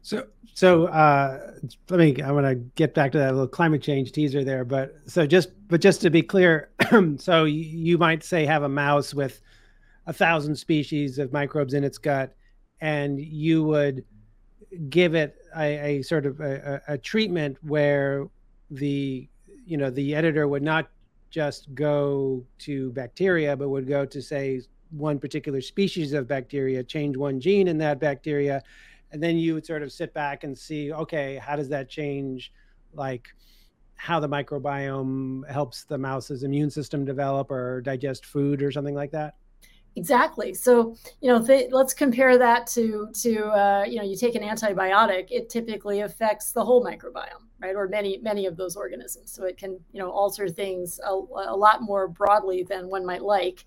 so, 0.03 0.27
so 0.55 0.87
uh, 0.87 1.53
let 1.89 2.01
me. 2.01 2.23
I 2.23 2.33
want 2.33 2.47
to 2.47 2.55
get 2.55 2.95
back 2.95 3.13
to 3.13 3.19
that 3.19 3.33
little 3.33 3.49
climate 3.49 3.83
change 3.83 4.13
teaser 4.13 4.45
there, 4.45 4.65
but 4.65 4.95
so 5.07 5.27
just, 5.27 5.51
but 5.69 5.81
just 5.81 6.01
to 6.03 6.11
be 6.11 6.23
clear, 6.23 6.71
so 7.19 7.45
you 7.45 7.99
might 7.99 8.25
say 8.25 8.47
have 8.47 8.63
a 8.63 8.69
mouse 8.69 9.13
with 9.15 9.41
a 10.07 10.13
thousand 10.13 10.57
species 10.57 11.19
of 11.19 11.33
microbes 11.33 11.75
in 11.75 11.85
its 11.85 11.99
gut, 11.99 12.35
and 12.81 13.21
you 13.21 13.63
would 13.63 14.05
give 14.89 15.15
it 15.15 15.37
a, 15.57 15.99
a 15.99 16.03
sort 16.03 16.27
of 16.27 16.41
a, 16.41 16.81
a 16.89 16.99
treatment 16.99 17.59
where 17.63 18.27
the, 18.71 19.29
you 19.67 19.77
know, 19.77 19.91
the 19.91 20.15
editor 20.15 20.49
would 20.49 20.63
not 20.63 20.89
just 21.31 21.75
go 21.75 22.45
to 22.59 22.91
bacteria, 22.93 23.57
but 23.57 23.69
would 23.69 23.87
go 23.87 24.05
to 24.05 24.23
say 24.23 24.61
one 24.91 25.19
particular 25.19 25.61
species 25.61 26.13
of 26.13 26.27
bacteria, 26.27 26.83
change 26.83 27.17
one 27.17 27.41
gene 27.41 27.69
in 27.69 27.79
that 27.79 28.01
bacteria, 28.01 28.63
and 29.13 29.23
then 29.23 29.37
you 29.37 29.55
would 29.55 29.67
sort 29.67 29.83
of 29.83 29.93
sit 29.93 30.13
back 30.15 30.45
and 30.45 30.57
see 30.57 30.93
okay 30.93 31.41
how 31.43 31.57
does 31.57 31.69
that 31.69 31.89
change 31.89 32.53
like 32.95 33.29
how 34.01 34.19
the 34.19 34.29
microbiome 34.29 35.47
helps 35.51 35.85
the 35.85 35.99
mouse's 35.99 36.43
immune 36.43 36.71
system 36.71 37.05
develop 37.05 37.51
or 37.51 37.83
digest 37.83 38.25
food 38.25 38.63
or 38.63 38.73
something 38.73 38.95
like 38.95 39.11
that? 39.11 39.35
Exactly. 39.95 40.55
So 40.55 40.97
you 41.21 41.31
know 41.31 41.37
let's 41.71 41.93
compare 41.93 42.39
that 42.39 42.67
to 42.69 43.09
to 43.13 43.45
uh, 43.49 43.85
you 43.87 43.97
know 43.97 44.03
you 44.03 44.17
take 44.17 44.37
an 44.37 44.43
antibiotic 44.43 45.27
it 45.31 45.51
typically 45.51 46.01
affects 46.01 46.53
the 46.53 46.65
whole 46.65 46.83
microbiome 46.83 47.45
right 47.61 47.77
or 47.77 47.89
many 47.89 48.19
many 48.23 48.47
of 48.47 48.57
those 48.57 48.75
organisms. 48.75 49.33
So 49.33 49.45
it 49.45 49.59
can 49.59 49.79
you 49.93 50.01
know 50.01 50.11
alter 50.11 50.49
things 50.49 50.99
a, 51.07 51.11
a 51.13 51.57
lot 51.57 51.83
more 51.83 52.09
broadly 52.09 52.63
than 52.63 52.89
one 52.89 53.05
might 53.05 53.23
like 53.23 53.67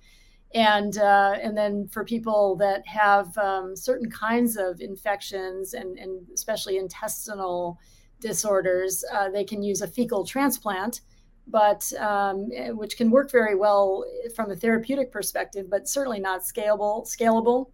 and 0.53 0.97
uh, 0.97 1.35
and 1.41 1.57
then 1.57 1.87
for 1.87 2.03
people 2.03 2.55
that 2.57 2.85
have 2.87 3.35
um, 3.37 3.75
certain 3.75 4.09
kinds 4.09 4.55
of 4.55 4.81
infections 4.81 5.73
and, 5.73 5.97
and 5.97 6.27
especially 6.33 6.77
intestinal 6.77 7.79
disorders, 8.19 9.03
uh, 9.11 9.29
they 9.29 9.43
can 9.43 9.63
use 9.63 9.81
a 9.81 9.87
fecal 9.87 10.25
transplant, 10.25 11.01
but 11.47 11.91
um, 11.99 12.49
eh, 12.53 12.69
which 12.69 12.97
can 12.97 13.09
work 13.09 13.31
very 13.31 13.55
well 13.55 14.05
from 14.35 14.51
a 14.51 14.55
therapeutic 14.55 15.11
perspective, 15.11 15.67
but 15.69 15.87
certainly 15.87 16.19
not 16.19 16.41
scalable 16.41 17.05
scalable, 17.07 17.71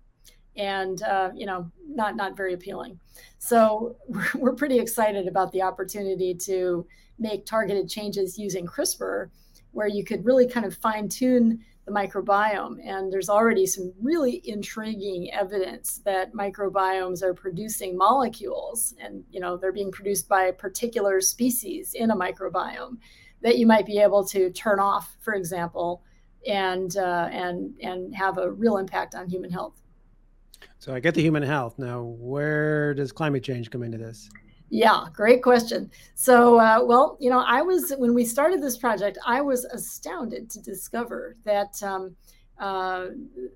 and 0.56 1.04
uh, 1.04 1.32
you 1.36 1.46
know 1.46 1.70
not 1.86 2.16
not 2.16 2.38
very 2.38 2.54
appealing. 2.54 2.98
So 3.40 3.98
we're, 4.08 4.26
we're 4.36 4.56
pretty 4.56 4.80
excited 4.80 5.28
about 5.28 5.52
the 5.52 5.62
opportunity 5.64 6.34
to 6.46 6.88
make 7.20 7.46
targeted 7.46 7.90
changes 7.90 8.40
using 8.40 8.66
CRISPR, 8.66 9.30
where 9.72 9.90
you 9.90 10.06
could 10.06 10.24
really 10.24 10.48
kind 10.48 10.66
of 10.66 10.78
fine 10.78 11.10
tune 11.10 11.60
the 11.90 11.96
microbiome. 11.96 12.78
And 12.84 13.12
there's 13.12 13.30
already 13.30 13.66
some 13.66 13.94
really 14.02 14.42
intriguing 14.46 15.32
evidence 15.34 16.02
that 16.06 16.34
microbiomes 16.34 17.24
are 17.24 17.34
producing 17.34 17.98
molecules 17.98 18.94
and, 19.00 19.24
you 19.32 19.40
know, 19.40 19.58
they're 19.58 19.74
being 19.74 19.92
produced 19.92 20.28
by 20.30 20.52
particular 20.52 21.22
species 21.22 21.94
in 21.94 22.12
a 22.12 22.16
microbiome 22.16 22.98
that 23.42 23.58
you 23.58 23.66
might 23.66 23.86
be 23.86 24.00
able 24.00 24.26
to 24.26 24.50
turn 24.52 24.80
off, 24.80 25.18
for 25.22 25.34
example, 25.34 26.04
and, 26.48 26.98
uh, 26.98 27.30
and, 27.32 27.74
and 27.82 28.16
have 28.16 28.38
a 28.38 28.52
real 28.52 28.78
impact 28.78 29.16
on 29.16 29.30
human 29.30 29.50
health. 29.50 29.82
So 30.78 30.94
I 30.94 31.00
get 31.00 31.16
the 31.16 31.22
human 31.22 31.44
health. 31.44 31.80
Now, 31.80 32.04
where 32.04 32.94
does 32.94 33.12
climate 33.12 33.44
change 33.44 33.70
come 33.70 33.84
into 33.84 33.98
this? 33.98 34.30
Yeah, 34.70 35.06
great 35.14 35.42
question. 35.42 35.90
So, 36.14 36.60
uh, 36.60 36.84
well, 36.84 37.18
you 37.20 37.30
know, 37.30 37.40
I 37.40 37.62
was, 37.62 37.92
when 37.98 38.14
we 38.14 38.24
started 38.24 38.62
this 38.62 38.78
project, 38.78 39.18
I 39.26 39.42
was 39.42 39.66
astounded 39.66 40.50
to 40.52 40.62
discover 40.62 41.36
that 41.44 41.82
um, 41.82 42.16
uh, 42.60 43.08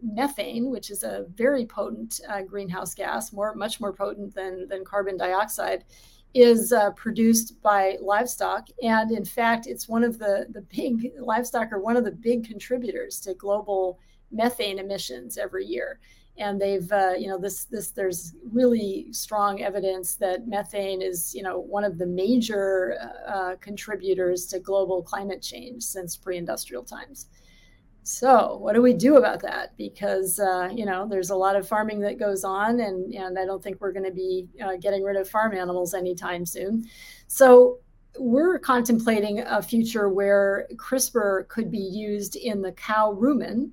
methane, 0.02 0.72
which 0.72 0.90
is 0.90 1.04
a 1.04 1.26
very 1.36 1.66
potent 1.66 2.20
uh, 2.28 2.42
greenhouse 2.42 2.96
gas, 2.96 3.32
more, 3.32 3.54
much 3.54 3.80
more 3.80 3.94
potent 3.94 4.34
than, 4.34 4.68
than 4.68 4.84
carbon 4.84 5.16
dioxide, 5.16 5.84
is 6.34 6.74
uh, 6.74 6.90
produced 6.92 7.62
by 7.62 7.98
livestock. 8.02 8.68
And 8.82 9.12
in 9.12 9.24
fact, 9.24 9.68
it's 9.68 9.88
one 9.88 10.04
of 10.04 10.18
the, 10.18 10.48
the 10.50 10.62
big 10.62 11.12
livestock 11.20 11.72
are 11.72 11.80
one 11.80 11.96
of 11.96 12.06
the 12.06 12.12
big 12.12 12.48
contributors 12.48 13.20
to 13.22 13.36
global 13.36 14.00
methane 14.32 14.80
emissions 14.80 15.38
every 15.38 15.66
year 15.66 16.00
and 16.38 16.60
they've 16.60 16.92
uh, 16.92 17.14
you 17.18 17.28
know 17.28 17.38
this 17.38 17.66
this 17.66 17.92
there's 17.92 18.36
really 18.52 19.08
strong 19.12 19.62
evidence 19.62 20.16
that 20.16 20.48
methane 20.48 21.02
is 21.02 21.34
you 21.36 21.44
know 21.44 21.60
one 21.60 21.84
of 21.84 21.98
the 21.98 22.06
major 22.06 22.98
uh, 23.28 23.56
contributors 23.62 24.46
to 24.48 24.60
global 24.60 25.04
climate 25.04 25.42
change 25.42 25.84
since 25.84 26.18
pre-industrial 26.18 26.84
times 26.84 27.28
So, 28.04 28.58
what 28.58 28.74
do 28.74 28.82
we 28.82 28.94
do 28.94 29.16
about 29.16 29.42
that? 29.44 29.78
Because 29.78 30.38
uh, 30.40 30.70
you 30.74 30.86
know, 30.86 31.08
there's 31.08 31.30
a 31.30 31.36
lot 31.36 31.56
of 31.56 31.68
farming 31.68 32.02
that 32.02 32.20
goes 32.20 32.44
on, 32.44 32.82
and 32.82 33.14
and 33.14 33.40
I 33.40 33.46
don't 33.46 33.64
think 33.64 33.80
we're 33.80 33.94
going 33.94 34.06
to 34.06 34.12
be 34.12 34.48
uh, 34.62 34.76
getting 34.82 35.04
rid 35.04 35.16
of 35.16 35.30
farm 35.30 35.54
animals 35.54 35.94
anytime 35.94 36.46
soon. 36.46 36.86
So, 37.28 37.80
we're 38.20 38.60
contemplating 38.60 39.40
a 39.40 39.62
future 39.62 40.10
where 40.10 40.68
CRISPR 40.76 41.48
could 41.48 41.72
be 41.72 41.80
used 41.80 42.36
in 42.36 42.62
the 42.62 42.74
cow 42.74 43.18
rumen 43.20 43.72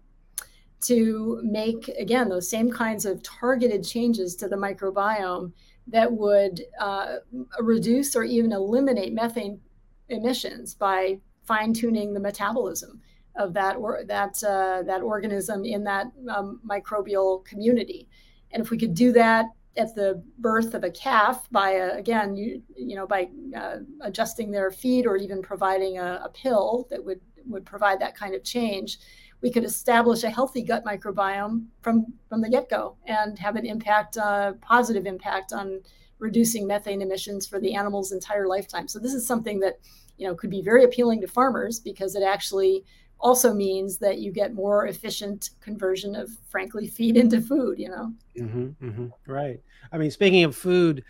to 0.83 1.40
make 1.43 1.88
again 1.99 2.29
those 2.29 2.49
same 2.49 2.71
kinds 2.71 3.05
of 3.05 3.23
targeted 3.23 3.85
changes 3.85 4.35
to 4.37 4.49
the 4.49 4.57
microbiome 4.57 5.53
that 5.87 6.11
would 6.11 6.62
uh, 6.81 7.16
reduce 7.59 8.14
or 8.14 8.25
even 8.25 8.53
eliminate 8.53 9.12
methane 9.12 9.61
emissions 10.09 10.75
by 10.75 11.19
fine 11.45 11.73
tuning 11.73 12.14
the 12.14 12.21
metabolism 12.21 13.01
of 13.37 13.53
that 13.55 13.77
or 13.77 14.03
that 14.07 14.43
uh, 14.45 14.83
that 14.83 15.03
organism 15.03 15.64
in 15.64 15.85
that 15.85 16.07
um, 16.29 16.61
microbial 16.69 17.45
community. 17.45 18.09
And 18.53 18.62
if 18.62 18.71
we 18.71 18.79
could 18.79 18.95
do 18.95 19.12
that 19.12 19.47
at 19.77 19.95
the 19.95 20.23
birth 20.38 20.75
of 20.75 20.85
a 20.85 20.90
calf 20.90 21.49
by 21.51 21.77
uh, 21.77 21.97
again 21.97 22.35
you 22.35 22.61
you 22.77 22.97
know 22.97 23.07
by 23.07 23.29
uh, 23.57 23.77
adjusting 24.03 24.51
their 24.51 24.71
feed 24.71 25.07
or 25.07 25.16
even 25.16 25.40
providing 25.40 25.99
a, 25.99 26.23
a, 26.25 26.29
pill 26.29 26.88
that 26.90 27.03
would 27.05 27.21
would 27.47 27.64
provide 27.64 28.01
that 28.01 28.16
kind 28.16 28.35
of 28.35 28.43
change 28.43 28.99
we 29.42 29.50
could 29.50 29.64
establish 29.64 30.22
a 30.24 30.31
healthy 30.31 30.62
gut 30.62 30.85
microbiome 30.85 31.66
from 31.83 32.07
from 32.29 32.40
the 32.40 32.48
get-go 32.48 32.96
and 33.07 33.38
have 33.38 33.57
an 33.57 33.66
impact 33.66 34.16
uh, 34.16 34.53
positive 34.61 35.07
impact 35.07 35.53
on 35.53 35.81
reducing 36.18 36.66
methane 36.66 37.00
emissions 37.03 37.46
for 37.46 37.59
the 37.59 37.74
animal's 37.74 38.12
entire 38.12 38.46
lifetime. 38.46 38.87
So 38.87 38.98
this 38.98 39.14
is 39.14 39.26
something 39.26 39.59
that 39.61 39.79
you 40.18 40.26
know 40.26 40.35
could 40.35 40.50
be 40.50 40.62
very 40.62 40.85
appealing 40.85 41.20
to 41.22 41.26
farmers 41.26 41.81
because 41.81 42.14
it 42.14 42.22
actually 42.22 42.85
also 43.18 43.53
means 43.53 43.98
that 43.98 44.18
you 44.18 44.33
get 44.33 44.55
more 44.55 44.87
efficient 44.87 45.50
conversion 45.61 46.14
of 46.14 46.31
frankly 46.48 46.87
feed 46.87 47.16
into 47.16 47.40
food 47.40 47.79
you 47.79 47.88
know? 47.88 48.12
Mm-hmm, 48.38 48.87
mm-hmm. 48.87 49.07
right. 49.31 49.61
I 49.92 49.98
mean 49.98 50.11
speaking 50.11 50.44
of 50.44 50.57
food 50.57 51.05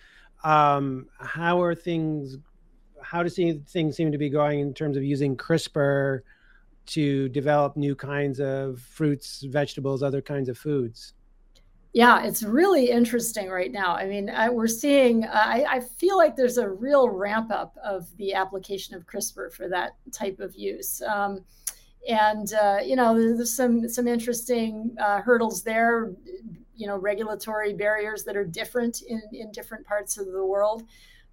um, 0.45 1.07
how 1.19 1.61
are 1.61 1.75
things 1.75 2.39
how 3.03 3.23
do 3.23 3.29
things 3.29 3.97
seem 3.97 4.13
to 4.13 4.19
be 4.19 4.29
going 4.29 4.61
in 4.61 4.75
terms 4.75 4.97
of 4.97 5.03
using 5.03 5.37
crispr 5.37 6.21
to 6.91 7.29
develop 7.31 7.77
new 7.77 7.95
kinds 7.95 8.41
of 8.41 8.81
fruits 8.81 9.45
vegetables 9.49 10.03
other 10.03 10.23
kinds 10.23 10.49
of 10.49 10.59
foods 10.59 11.15
yeah, 11.93 12.23
it's 12.23 12.45
really 12.45 12.89
interesting 12.89 13.49
right 13.49 13.73
now. 13.73 13.97
I 13.97 14.07
mean, 14.07 14.31
I, 14.31 14.49
we're 14.49 14.69
seeing, 14.69 15.25
I, 15.25 15.65
I, 15.69 15.81
feel 15.81 16.17
like 16.17 16.37
there's 16.37 16.57
a 16.57 16.69
real 16.69 17.09
ramp 17.09 17.51
up 17.51 17.77
of 17.83 18.17
the 18.17 18.33
application 18.33 18.95
of 18.95 19.07
CRISPR 19.07 19.53
for 19.53 19.69
that 19.71 19.97
type 20.13 20.39
of 20.39 20.55
use. 20.55 21.03
Um, 21.03 21.45
and 22.09 22.55
uh, 22.55 22.79
you 22.85 22.97
know 22.97 23.15
there's 23.15 23.55
some 23.55 23.89
some 23.89 24.09
interesting 24.09 24.95
uh, 25.01 25.21
hurdles 25.21 25.63
there 25.63 26.13
you 26.75 26.87
know 26.87 26.97
regulatory 26.97 27.75
barriers 27.75 28.25
that 28.25 28.37
are 28.37 28.45
different 28.45 29.03
in 29.03 29.23
in 29.33 29.53
different 29.53 29.87
parts 29.87 30.19
of 30.19 30.27
the 30.27 30.45
world 30.45 30.85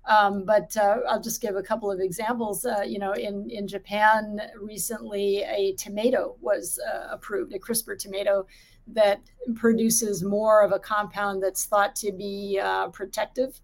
um, 0.07 0.45
but 0.45 0.75
uh, 0.77 0.97
I'll 1.09 1.21
just 1.21 1.41
give 1.41 1.55
a 1.55 1.61
couple 1.61 1.91
of 1.91 1.99
examples. 1.99 2.65
Uh, 2.65 2.83
you 2.85 2.97
know, 2.97 3.11
in 3.13 3.49
in 3.49 3.67
Japan 3.67 4.41
recently, 4.59 5.43
a 5.43 5.73
tomato 5.73 6.37
was 6.41 6.79
uh, 6.91 7.07
approved, 7.11 7.53
a 7.53 7.59
CRISPR 7.59 7.99
tomato 7.99 8.47
that 8.87 9.19
produces 9.55 10.23
more 10.23 10.63
of 10.63 10.71
a 10.71 10.79
compound 10.79 11.43
that's 11.43 11.65
thought 11.65 11.93
to 11.97 12.13
be 12.13 12.59
uh, 12.61 12.87
protective 12.87 13.59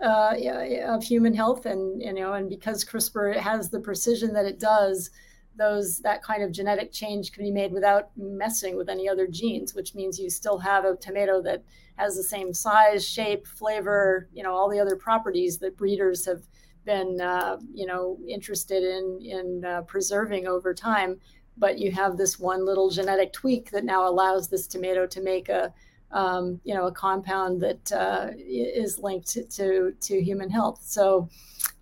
of 0.00 1.04
human 1.04 1.34
health, 1.34 1.66
and 1.66 2.02
you 2.02 2.14
know, 2.14 2.32
and 2.32 2.48
because 2.48 2.84
CRISPR 2.84 3.36
has 3.36 3.68
the 3.68 3.78
precision 3.78 4.32
that 4.32 4.46
it 4.46 4.58
does, 4.58 5.10
those 5.56 5.98
that 6.00 6.22
kind 6.22 6.42
of 6.42 6.52
genetic 6.52 6.92
change 6.92 7.32
can 7.32 7.44
be 7.44 7.50
made 7.50 7.72
without 7.72 8.10
messing 8.16 8.76
with 8.76 8.88
any 8.88 9.08
other 9.08 9.26
genes 9.26 9.74
which 9.74 9.94
means 9.94 10.18
you 10.18 10.30
still 10.30 10.58
have 10.58 10.84
a 10.84 10.96
tomato 10.96 11.42
that 11.42 11.62
has 11.96 12.16
the 12.16 12.22
same 12.22 12.54
size 12.54 13.06
shape 13.06 13.46
flavor 13.46 14.28
you 14.32 14.42
know 14.42 14.52
all 14.52 14.70
the 14.70 14.80
other 14.80 14.96
properties 14.96 15.58
that 15.58 15.76
breeders 15.76 16.24
have 16.24 16.42
been 16.84 17.20
uh, 17.20 17.58
you 17.72 17.86
know 17.86 18.18
interested 18.28 18.82
in 18.82 19.20
in 19.22 19.64
uh, 19.64 19.82
preserving 19.82 20.46
over 20.46 20.74
time. 20.74 21.20
But 21.58 21.78
you 21.78 21.92
have 21.92 22.16
this 22.16 22.38
one 22.38 22.64
little 22.64 22.90
genetic 22.90 23.32
tweak 23.32 23.70
that 23.70 23.84
now 23.84 24.08
allows 24.08 24.48
this 24.48 24.66
tomato 24.66 25.06
to 25.06 25.20
make 25.20 25.48
a 25.48 25.72
um, 26.12 26.60
you 26.64 26.74
know 26.74 26.86
a 26.86 26.92
compound 26.92 27.60
that 27.62 27.92
uh, 27.92 28.30
is 28.36 28.98
linked 28.98 29.50
to, 29.50 29.92
to, 30.00 30.22
human 30.22 30.50
health. 30.50 30.80
So 30.82 31.28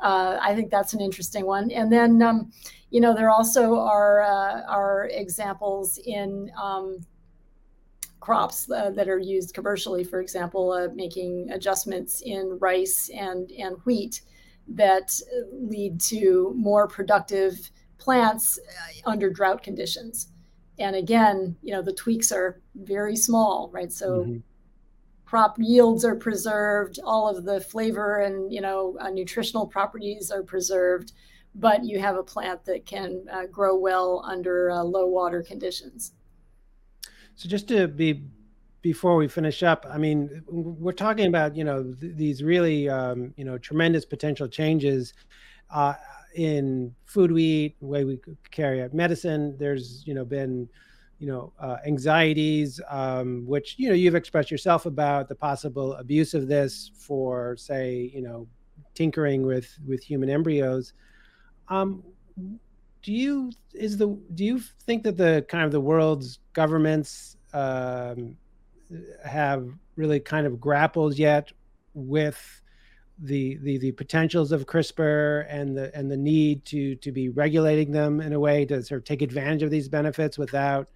uh, 0.01 0.39
I 0.41 0.55
think 0.55 0.71
that's 0.71 0.95
an 0.95 1.01
interesting 1.01 1.47
one. 1.47 1.71
And 1.71 1.93
then 1.93 2.23
um, 2.23 2.53
you 2.91 3.01
know, 3.01 3.15
there 3.15 3.31
also 3.31 3.79
are 3.79 4.23
uh, 4.23 4.63
are 4.63 5.09
examples 5.13 5.99
in 5.99 6.51
um, 6.61 6.99
crops 8.19 8.71
uh, 8.71 8.91
that 8.91 9.09
are 9.09 9.19
used 9.19 9.55
commercially, 9.55 10.05
for 10.05 10.21
example, 10.21 10.73
uh, 10.73 10.89
making 10.95 11.51
adjustments 11.51 12.23
in 12.23 12.59
rice 12.61 13.09
and 13.11 13.51
and 13.53 13.77
wheat 13.85 14.23
that 14.69 15.19
lead 15.53 16.01
to 16.01 16.53
more 16.57 16.87
productive 16.87 17.71
plants 17.99 18.59
uh, 18.59 19.09
under 19.09 19.31
drought 19.31 19.63
conditions. 19.63 20.30
And 20.81 20.97
again, 20.97 21.57
you 21.63 21.73
know, 21.73 21.83
the 21.83 21.93
tweaks 21.93 22.33
are 22.33 22.61
very 22.75 23.17
small, 23.17 23.71
right? 23.73 23.93
So. 23.93 24.21
Mm-hmm 24.21 24.39
crop 25.27 25.55
yields 25.61 26.05
are 26.05 26.17
preserved 26.17 26.99
all 27.05 27.29
of 27.29 27.45
the 27.45 27.61
flavor 27.61 28.19
and 28.19 28.53
you 28.53 28.61
know 28.61 28.97
uh, 29.01 29.11
nutritional 29.11 29.65
properties 29.65 30.29
are 30.29 30.43
preserved 30.43 31.13
but 31.55 31.85
you 31.85 31.99
have 31.99 32.17
a 32.17 32.23
plant 32.23 32.65
that 32.65 32.87
can 32.87 33.25
uh, 33.33 33.47
grow 33.47 33.77
well 33.77 34.23
under 34.27 34.71
uh, 34.71 34.83
low 34.83 35.07
water 35.07 35.43
conditions. 35.43 36.13
So 37.35 37.49
just 37.49 37.69
to 37.69 37.89
be 37.89 38.25
before 38.83 39.17
we 39.17 39.29
finish 39.29 39.63
up, 39.63 39.87
I 39.91 39.99
mean, 39.99 40.43
we're 40.49 40.93
talking 40.93 41.27
about 41.27 41.57
you 41.57 41.65
know 41.65 41.95
th- 42.01 42.17
these 42.17 42.43
really 42.43 42.89
um, 42.89 43.35
you 43.37 43.45
know 43.45 43.59
tremendous 43.59 44.05
potential 44.05 44.49
changes 44.49 45.13
uh, 45.71 45.95
in 46.35 46.95
food 47.07 47.33
we 47.33 47.43
eat, 47.43 47.77
way 47.81 48.05
we 48.05 48.19
carry 48.51 48.83
out 48.83 48.95
medicine. 48.95 49.57
There's 49.59 50.07
you 50.07 50.15
know 50.15 50.25
been 50.25 50.69
you 51.19 51.27
know 51.27 51.53
uh, 51.61 51.77
anxieties, 51.87 52.81
um, 52.89 53.47
which 53.47 53.77
you 53.79 53.89
know 53.89 53.95
you've 53.95 54.15
expressed 54.15 54.51
yourself 54.51 54.87
about 54.87 55.29
the 55.29 55.35
possible 55.35 55.95
abuse 55.95 56.35
of 56.35 56.49
this 56.49 56.91
for 56.97 57.57
say 57.57 58.11
you 58.15 58.23
know 58.23 58.47
tinkering 58.95 59.45
with 59.45 59.79
with 59.87 60.03
human 60.03 60.31
embryos. 60.31 60.93
Um, 61.69 62.03
do 63.03 63.13
you 63.13 63.53
is 63.73 63.97
the 63.97 64.19
do 64.35 64.45
you 64.45 64.59
think 64.59 65.03
that 65.05 65.17
the 65.17 65.45
kind 65.49 65.65
of 65.65 65.73
the 65.73 65.81
world's 65.81 66.39
governments 66.53 67.37
um, 67.53 68.37
have 69.25 69.69
really 69.97 70.21
kind 70.21 70.47
of 70.47 70.61
grappled 70.61 71.19
yet 71.19 71.53
with 71.95 72.63
the, 73.23 73.59
the 73.63 73.79
the 73.79 73.93
potentials 73.93 74.51
of 74.51 74.67
CRISPR 74.67 75.47
and 75.49 75.77
the 75.77 75.95
and 75.95 76.11
the 76.11 76.17
need 76.17 76.65
to 76.67 76.95
to 76.97 77.13
be 77.13 77.29
regulating 77.29 77.93
them 77.93 78.21
in 78.21 78.33
a 78.33 78.41
way 78.41 78.65
to 78.67 78.83
sort 78.83 79.01
of 79.01 79.05
take 79.05 79.21
advantage 79.21 79.63
of 79.63 79.71
these 79.71 79.89
benefits 79.89 80.39
without 80.39 80.89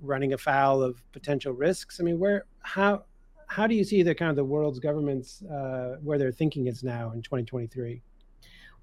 running 0.00 0.32
afoul 0.32 0.82
of 0.82 1.02
potential 1.12 1.52
risks? 1.52 2.00
I 2.00 2.04
mean, 2.04 2.18
where 2.18 2.44
how 2.60 3.04
how 3.46 3.66
do 3.66 3.74
you 3.74 3.82
see 3.82 4.02
the 4.02 4.14
kind 4.14 4.30
of 4.30 4.36
the 4.36 4.44
world's 4.44 4.78
governments 4.78 5.42
uh, 5.42 5.96
where 6.02 6.18
their 6.18 6.30
thinking 6.30 6.66
is 6.66 6.84
now 6.84 7.12
in 7.12 7.22
2023? 7.22 8.02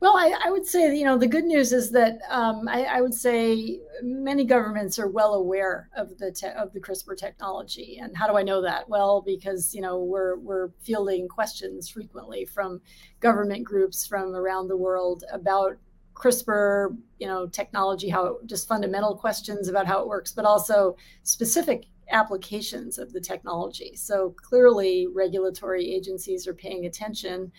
Well, 0.02 0.18
I, 0.18 0.38
I, 0.46 0.52
would 0.52 0.68
say, 0.68 0.96
you 0.96 1.06
know, 1.06 1.18
the 1.18 1.28
good 1.28 1.46
news 1.46 1.72
is 1.72 1.90
that 1.92 2.20
um, 2.30 2.68
I, 2.68 2.84
I, 2.84 3.02
would 3.02 3.14
say 3.14 3.80
many 4.04 4.44
governments 4.44 5.00
are 5.00 5.08
well 5.08 5.36
aware 5.36 5.90
of 5.96 6.18
the 6.18 6.32
te- 6.32 6.48
of 6.48 6.74
the 6.74 6.82
CRISPR 6.82 7.18
technology. 7.18 8.00
And 8.02 8.16
how 8.16 8.28
do 8.28 8.38
I 8.38 8.44
know 8.44 8.62
that? 8.62 8.90
Well, 8.90 9.22
because 9.26 9.74
you 9.74 9.82
know 9.82 10.04
we're 10.04 10.38
we're 10.38 10.70
fielding 10.82 11.30
questions 11.30 11.90
frequently 11.90 12.46
from 12.46 12.82
government 13.22 13.64
groups 13.64 14.06
from 14.06 14.36
around 14.36 14.68
the 14.68 14.78
world 14.78 15.24
about 15.32 15.78
CRISPR, 16.14 16.96
you 17.20 17.28
know, 17.28 17.48
technology, 17.48 18.10
how 18.10 18.26
it, 18.26 18.36
just 18.48 18.68
fundamental 18.68 19.16
questions 19.16 19.70
about 19.70 19.88
how 19.88 20.02
it 20.02 20.08
works, 20.08 20.34
but 20.34 20.46
also 20.46 20.98
specific 21.24 21.86
applications 22.12 22.98
of 22.98 23.14
the 23.14 23.22
technology. 23.22 23.96
So 23.96 24.36
clearly, 24.38 25.08
regulatory 25.08 25.94
agencies 25.94 26.48
are 26.48 26.54
paying 26.54 26.86
attention 26.86 27.52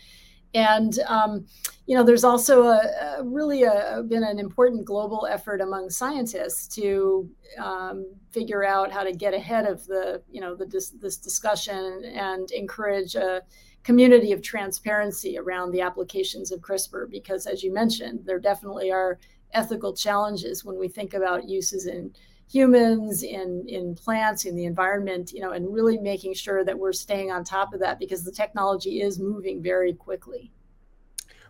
and 0.56 0.98
um, 1.06 1.46
you 1.86 1.94
know, 1.94 2.02
there's 2.02 2.24
also 2.24 2.62
a, 2.62 3.18
a 3.18 3.22
really 3.22 3.64
a, 3.64 4.02
been 4.08 4.24
an 4.24 4.38
important 4.38 4.86
global 4.86 5.28
effort 5.30 5.60
among 5.60 5.90
scientists 5.90 6.66
to 6.76 7.28
um, 7.58 8.06
figure 8.30 8.64
out 8.64 8.90
how 8.90 9.04
to 9.04 9.12
get 9.12 9.34
ahead 9.34 9.66
of 9.66 9.86
the 9.86 10.22
you 10.30 10.40
know 10.40 10.56
the, 10.56 10.64
this, 10.64 10.90
this 10.90 11.18
discussion 11.18 12.04
and 12.06 12.50
encourage 12.52 13.16
a 13.16 13.42
community 13.84 14.32
of 14.32 14.40
transparency 14.40 15.38
around 15.38 15.72
the 15.72 15.82
applications 15.82 16.50
of 16.50 16.60
CRISPR. 16.60 17.10
Because 17.10 17.46
as 17.46 17.62
you 17.62 17.72
mentioned, 17.72 18.20
there 18.24 18.40
definitely 18.40 18.90
are 18.90 19.18
ethical 19.52 19.94
challenges 19.94 20.64
when 20.64 20.78
we 20.78 20.88
think 20.88 21.12
about 21.12 21.48
uses 21.48 21.86
in 21.86 22.10
humans, 22.48 23.22
in 23.22 23.64
in 23.68 23.94
plants, 23.94 24.44
in 24.44 24.54
the 24.56 24.64
environment, 24.64 25.32
you 25.32 25.40
know, 25.40 25.52
and 25.52 25.72
really 25.72 25.98
making 25.98 26.34
sure 26.34 26.64
that 26.64 26.78
we're 26.78 26.92
staying 26.92 27.30
on 27.30 27.44
top 27.44 27.74
of 27.74 27.80
that 27.80 27.98
because 27.98 28.24
the 28.24 28.32
technology 28.32 29.02
is 29.02 29.18
moving 29.18 29.62
very 29.62 29.92
quickly. 29.92 30.52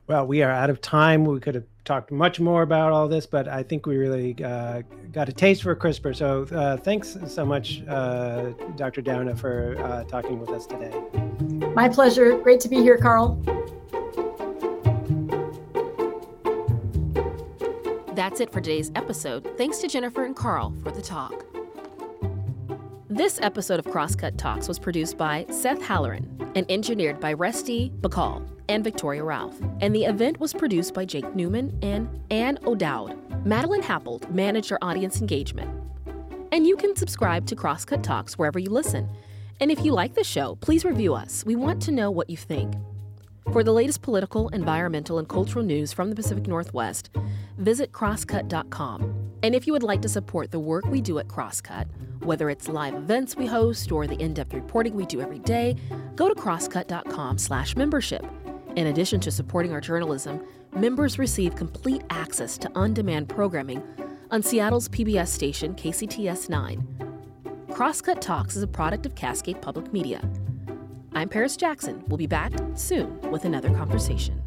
Well, 0.06 0.24
we 0.24 0.42
are 0.44 0.50
out 0.50 0.70
of 0.70 0.80
time. 0.80 1.24
We 1.24 1.40
could 1.40 1.56
have 1.56 1.64
talked 1.85 2.12
much 2.12 2.38
more 2.38 2.62
about 2.62 2.92
all 2.92 3.09
this, 3.09 3.26
but 3.26 3.48
I 3.48 3.64
think 3.64 3.87
we 3.87 3.96
really 3.96 4.37
uh, 4.42 4.82
got 5.11 5.28
a 5.28 5.32
taste 5.32 5.64
for 5.64 5.74
CRISPR. 5.74 6.14
So 6.14 6.46
uh, 6.56 6.76
thanks 6.76 7.16
so 7.26 7.44
much, 7.44 7.82
uh, 7.88 8.50
Dr. 8.76 9.02
Doudna, 9.02 9.37
for 9.37 9.76
uh, 9.82 10.04
talking 10.04 10.38
with 10.38 10.50
us 10.50 10.64
today. 10.64 10.94
My 11.74 11.88
pleasure. 11.88 12.38
Great 12.38 12.61
to 12.61 12.68
be 12.68 12.76
here, 12.76 12.98
Carl. 12.98 13.42
That's 18.26 18.40
it 18.40 18.50
for 18.50 18.60
today's 18.60 18.90
episode. 18.96 19.48
Thanks 19.56 19.78
to 19.78 19.86
Jennifer 19.86 20.24
and 20.24 20.34
Carl 20.34 20.74
for 20.82 20.90
the 20.90 21.00
talk. 21.00 21.46
This 23.08 23.38
episode 23.40 23.78
of 23.78 23.84
Crosscut 23.84 24.36
Talks 24.36 24.66
was 24.66 24.80
produced 24.80 25.16
by 25.16 25.46
Seth 25.48 25.80
Halleran 25.80 26.50
and 26.56 26.68
engineered 26.68 27.20
by 27.20 27.34
Resti 27.34 27.96
Bagcal 28.00 28.44
and 28.68 28.84
Viktoria 28.84 29.24
Ralph. 29.24 29.54
And 29.80 29.94
the 29.94 30.06
event 30.06 30.40
was 30.40 30.52
produced 30.52 30.92
by 30.92 31.04
Jake 31.04 31.36
Newman 31.36 31.78
and 31.82 32.08
Anne 32.32 32.58
O'Dowd. 32.66 33.46
Madeline 33.46 33.82
Happold 33.82 34.28
managed 34.34 34.72
our 34.72 34.78
audience 34.82 35.20
engagement. 35.20 35.70
And 36.50 36.66
you 36.66 36.76
can 36.76 36.96
subscribe 36.96 37.46
to 37.46 37.54
Crosscut 37.54 38.02
Talks 38.02 38.36
wherever 38.36 38.58
you 38.58 38.70
listen. 38.70 39.08
And 39.60 39.70
if 39.70 39.84
you 39.84 39.92
like 39.92 40.14
the 40.14 40.24
show, 40.24 40.56
please 40.56 40.84
review 40.84 41.14
us. 41.14 41.44
We 41.46 41.54
want 41.54 41.80
to 41.82 41.92
know 41.92 42.10
what 42.10 42.28
you 42.28 42.36
think. 42.36 42.74
For 43.52 43.62
the 43.62 43.72
latest 43.72 44.02
political, 44.02 44.48
environmental, 44.48 45.18
and 45.18 45.28
cultural 45.28 45.64
news 45.64 45.92
from 45.92 46.10
the 46.10 46.16
Pacific 46.16 46.48
Northwest, 46.48 47.10
visit 47.59 47.92
crosscut.com. 47.92 49.14
And 49.42 49.55
if 49.55 49.66
you 49.66 49.73
would 49.73 49.83
like 49.83 50.03
to 50.03 50.09
support 50.09 50.51
the 50.51 50.59
work 50.59 50.87
we 50.87 51.01
do 51.01 51.19
at 51.19 51.29
Crosscut, 51.29 51.87
whether 52.21 52.51
it's 52.51 52.69
live 52.69 52.95
events 52.95 53.37
we 53.37 53.47
host 53.47 53.92
or 53.92 54.07
the 54.07 54.16
in-depth 54.16 54.55
reporting 54.55 54.95
we 54.95 55.07
do 55.07 55.21
every 55.21 55.38
day, 55.38 55.77
go 56.16 56.29
to 56.29 56.35
crosscut.com/membership. 56.35 58.25
In 58.77 58.88
addition 58.88 59.21
to 59.21 59.31
supporting 59.31 59.73
our 59.73 59.81
journalism, 59.81 60.42
members 60.75 61.19
receive 61.19 61.55
complete 61.55 62.03
access 62.11 62.59
to 62.59 62.71
on-demand 62.75 63.29
programming 63.29 63.83
on 64.31 64.42
Seattle's 64.42 64.88
PBS 64.88 65.29
station 65.29 65.75
KCTS 65.75 66.49
9. 66.49 66.87
Crosscut 67.69 68.21
Talks 68.21 68.57
is 68.57 68.62
a 68.62 68.66
product 68.66 69.07
of 69.07 69.14
Cascade 69.14 69.61
Public 69.61 69.92
Media. 69.92 70.27
I'm 71.12 71.29
Paris 71.29 71.57
Jackson. 71.57 72.03
We'll 72.09 72.19
be 72.19 72.27
back 72.27 72.53
soon 72.75 73.21
with 73.31 73.45
another 73.45 73.71
conversation. 73.71 74.42